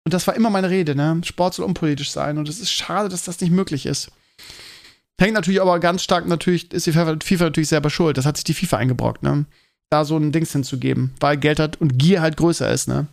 [0.04, 1.20] Und das war immer meine Rede, ne?
[1.24, 2.38] Sport soll unpolitisch sein.
[2.38, 4.10] Und es ist schade, dass das nicht möglich ist.
[5.20, 8.16] Hängt natürlich aber ganz stark, natürlich ist die FIFA, FIFA natürlich selber schuld.
[8.16, 9.44] Das hat sich die FIFA eingebrockt, ne?
[9.90, 13.06] Da so ein Dings hinzugeben, weil Geld hat und Gier halt größer ist, ne?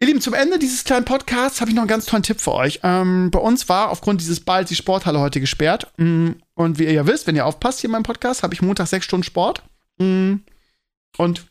[0.00, 2.52] Ihr Lieben, zum Ende dieses kleinen Podcasts habe ich noch einen ganz tollen Tipp für
[2.52, 2.80] euch.
[2.82, 5.92] Ähm, bei uns war aufgrund dieses Balls die Sporthalle heute gesperrt.
[5.96, 8.62] Mm, und wie ihr ja wisst, wenn ihr aufpasst hier in meinem Podcast, habe ich
[8.62, 9.62] Montag sechs Stunden Sport.
[9.98, 10.36] Mm,
[11.16, 11.46] und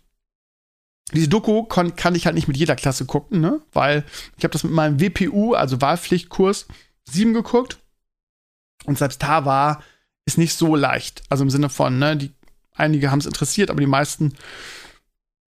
[1.13, 3.61] diese Doku kann, ich halt nicht mit jeder Klasse gucken, ne?
[3.71, 4.03] Weil
[4.37, 6.67] ich habe das mit meinem WPU, also Wahlpflichtkurs,
[7.05, 7.79] 7 geguckt.
[8.85, 9.83] Und selbst da war
[10.25, 11.23] ist nicht so leicht.
[11.29, 12.31] Also im Sinne von, ne, die
[12.75, 14.33] einige haben es interessiert, aber die meisten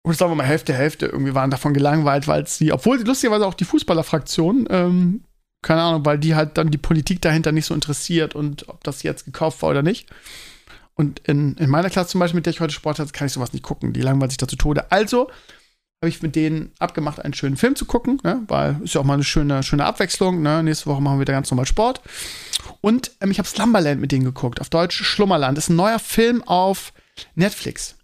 [0.07, 3.53] und sagen wir mal Hälfte, Hälfte irgendwie waren davon gelangweilt, weil sie, obwohl lustigerweise auch
[3.53, 5.23] die Fußballerfraktion, ähm,
[5.61, 9.03] keine Ahnung, weil die halt dann die Politik dahinter nicht so interessiert und ob das
[9.03, 10.09] jetzt gekauft war oder nicht.
[10.93, 13.33] Und in, in meiner Klasse zum Beispiel, mit der ich heute Sport hatte, kann ich
[13.33, 13.91] sowas nicht gucken.
[13.91, 14.91] Die langweilt sich da zu Tode.
[14.91, 15.29] Also
[16.01, 18.41] habe ich mit denen abgemacht, einen schönen Film zu gucken, ne?
[18.47, 20.41] weil ist ja auch mal eine schöne, schöne Abwechslung.
[20.41, 20.63] Ne?
[20.63, 22.01] Nächste Woche machen wir wieder ganz normal Sport.
[22.81, 25.57] Und ähm, ich habe Slumberland mit denen geguckt, auf Deutsch Schlummerland.
[25.57, 26.93] Das ist ein neuer Film auf
[27.35, 27.95] Netflix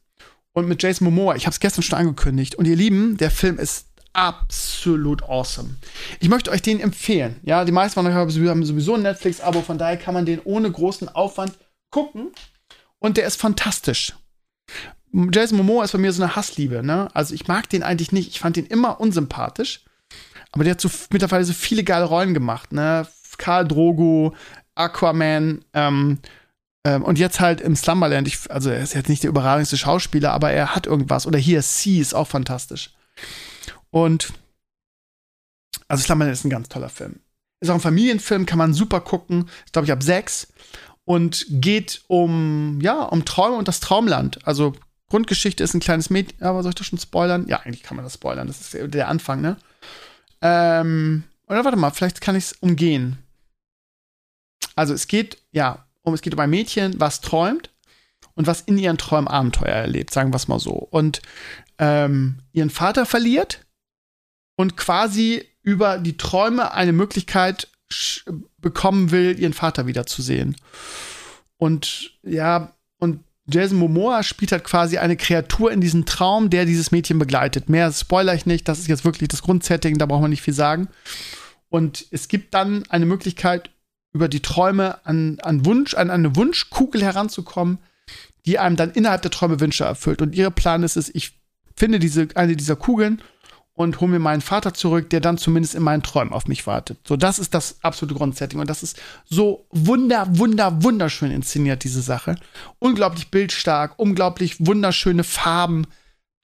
[0.53, 1.35] und mit Jason Momoa.
[1.35, 2.55] Ich habe es gestern schon angekündigt.
[2.55, 5.75] Und ihr Lieben, der Film ist absolut awesome.
[6.19, 7.39] Ich möchte euch den empfehlen.
[7.43, 10.71] Ja, die meisten von euch haben sowieso ein Netflix-Abo, von daher kann man den ohne
[10.71, 11.57] großen Aufwand
[11.89, 12.31] gucken.
[12.99, 14.13] Und der ist fantastisch.
[15.11, 16.83] Jason Momoa ist bei mir so eine Hassliebe.
[16.83, 17.07] Ne?
[17.13, 18.29] Also ich mag den eigentlich nicht.
[18.29, 19.83] Ich fand den immer unsympathisch.
[20.51, 22.71] Aber der hat so mittlerweile so viele geile Rollen gemacht.
[22.71, 23.07] Ne?
[23.37, 24.35] Karl Drogo,
[24.75, 26.19] Aquaman, ähm,
[26.85, 30.31] ähm, und jetzt halt im Slumberland, ich, also er ist jetzt nicht der überragendste Schauspieler,
[30.31, 31.25] aber er hat irgendwas.
[31.25, 32.93] Oder hier, C ist auch fantastisch.
[33.89, 34.33] Und
[35.87, 37.19] also Slumberland ist ein ganz toller Film.
[37.61, 39.49] Ist auch ein Familienfilm, kann man super gucken.
[39.63, 40.51] Ist, glaube ich, ab sechs.
[41.05, 44.45] Und geht um, ja, um Träume und das Traumland.
[44.47, 44.73] Also
[45.09, 47.45] Grundgeschichte ist ein kleines Mädchen, aber soll ich das schon spoilern?
[47.47, 48.47] Ja, eigentlich kann man das spoilern.
[48.47, 49.57] Das ist der Anfang, ne?
[50.41, 53.17] Ähm, oder warte mal, vielleicht kann ich es umgehen.
[54.75, 57.71] Also es geht, ja, um, es geht um ein Mädchen, was träumt
[58.35, 60.71] und was in ihren Träumen Abenteuer erlebt, sagen wir es mal so.
[60.73, 61.21] Und
[61.79, 63.65] ähm, ihren Vater verliert
[64.55, 67.67] und quasi über die Träume eine Möglichkeit
[68.57, 70.55] bekommen will, ihren Vater wiederzusehen.
[71.57, 76.91] Und ja, und Jason Momoa spielt halt quasi eine Kreatur in diesem Traum, der dieses
[76.91, 77.69] Mädchen begleitet.
[77.69, 80.53] Mehr spoiler ich nicht, das ist jetzt wirklich das Grundsetting, da braucht man nicht viel
[80.53, 80.87] sagen.
[81.69, 83.69] Und es gibt dann eine Möglichkeit,
[84.13, 87.79] über die Träume an, an Wunsch, an eine Wunschkugel heranzukommen,
[88.45, 90.21] die einem dann innerhalb der Träume Wünsche erfüllt.
[90.21, 91.39] Und ihr Plan ist es, ich
[91.75, 93.21] finde diese, eine dieser Kugeln
[93.73, 96.99] und hole mir meinen Vater zurück, der dann zumindest in meinen Träumen auf mich wartet.
[97.07, 98.59] So, das ist das absolute Grundsetting.
[98.59, 102.35] Und das ist so wunder, wunder, wunderschön inszeniert, diese Sache.
[102.77, 105.87] Unglaublich bildstark, unglaublich wunderschöne Farben,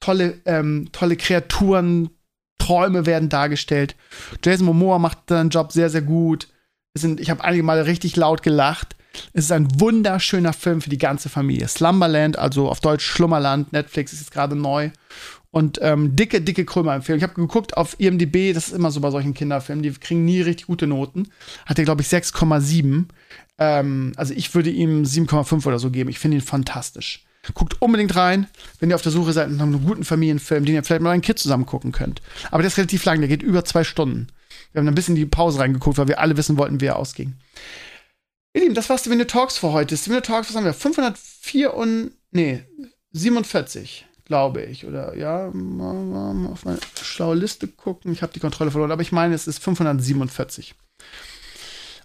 [0.00, 2.10] tolle, ähm, tolle Kreaturen,
[2.58, 3.96] Träume werden dargestellt.
[4.44, 6.48] Jason Momoa macht seinen Job sehr, sehr gut.
[6.94, 8.96] Sind, ich habe einige Male richtig laut gelacht.
[9.32, 11.68] Es ist ein wunderschöner Film für die ganze Familie.
[11.68, 14.90] Slumberland, also auf Deutsch Schlummerland, Netflix ist jetzt gerade neu.
[15.52, 17.18] Und ähm, dicke, dicke Krömer-Empfehlung.
[17.18, 20.40] Ich habe geguckt auf IMDb, das ist immer so bei solchen Kinderfilmen, die kriegen nie
[20.42, 21.28] richtig gute Noten.
[21.66, 23.06] Hat er, glaube ich, 6,7.
[23.58, 26.08] Ähm, also ich würde ihm 7,5 oder so geben.
[26.08, 27.24] Ich finde ihn fantastisch.
[27.54, 30.84] Guckt unbedingt rein, wenn ihr auf der Suche seid nach einem guten Familienfilm, den ihr
[30.84, 32.20] vielleicht mit einem Kind zusammen gucken könnt.
[32.50, 34.28] Aber der ist relativ lang, der geht über zwei Stunden.
[34.72, 36.96] Wir haben ein bisschen in die Pause reingeguckt, weil wir alle wissen wollten, wie er
[36.96, 37.34] ausging.
[38.54, 39.96] Ihr Lieben, das war's Steven Talks für heute.
[39.96, 40.74] Steven Talks, was haben wir?
[40.74, 42.64] 504 und, nee,
[43.12, 44.86] 47 glaube ich.
[44.86, 48.12] Oder ja, mal, auf meine schlaue Liste gucken.
[48.12, 50.76] Ich habe die Kontrolle verloren, aber ich meine, es ist 547.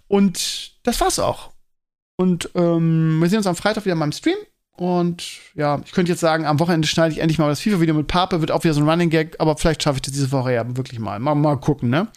[0.07, 1.51] Und das war's auch.
[2.17, 4.37] Und ähm, wir sehen uns am Freitag wieder in meinem Stream.
[4.75, 8.07] Und ja, ich könnte jetzt sagen, am Wochenende schneide ich endlich mal das FIFA-Video mit
[8.07, 10.53] Pape, wird auch wieder so ein Running Gag, aber vielleicht schaffe ich das diese Woche
[10.53, 11.19] ja wirklich mal.
[11.19, 12.07] Mal, mal gucken, ne?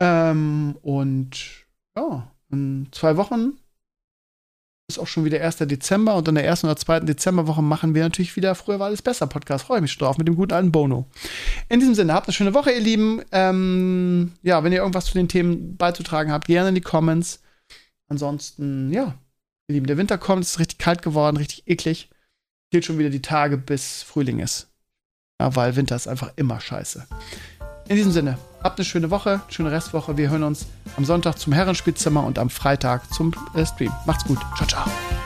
[0.00, 3.52] Ähm, und ja, in zwei Wochen
[4.88, 5.58] ist auch schon wieder 1.
[5.58, 9.02] Dezember und in der ersten oder zweiten Dezemberwoche machen wir natürlich wieder Früher war alles
[9.02, 9.64] besser Podcast.
[9.64, 11.06] Freue ich mich schon drauf mit dem guten alten Bono.
[11.68, 13.22] In diesem Sinne, habt eine schöne Woche, ihr Lieben.
[13.30, 17.40] Ähm, ja, wenn ihr irgendwas zu den Themen beizutragen habt, gerne in die Comments.
[18.08, 19.14] Ansonsten, ja,
[19.68, 22.10] ihr Lieben, der Winter kommt, es ist richtig kalt geworden, richtig eklig.
[22.72, 24.68] Geht schon wieder die Tage, bis Frühling ist.
[25.40, 27.06] Ja, weil Winter ist einfach immer scheiße.
[27.88, 30.16] In diesem Sinne, habt eine schöne Woche, schöne Restwoche.
[30.16, 33.92] Wir hören uns am Sonntag zum Herrenspielzimmer und am Freitag zum äh, Stream.
[34.06, 34.38] Macht's gut.
[34.56, 35.19] Ciao, ciao.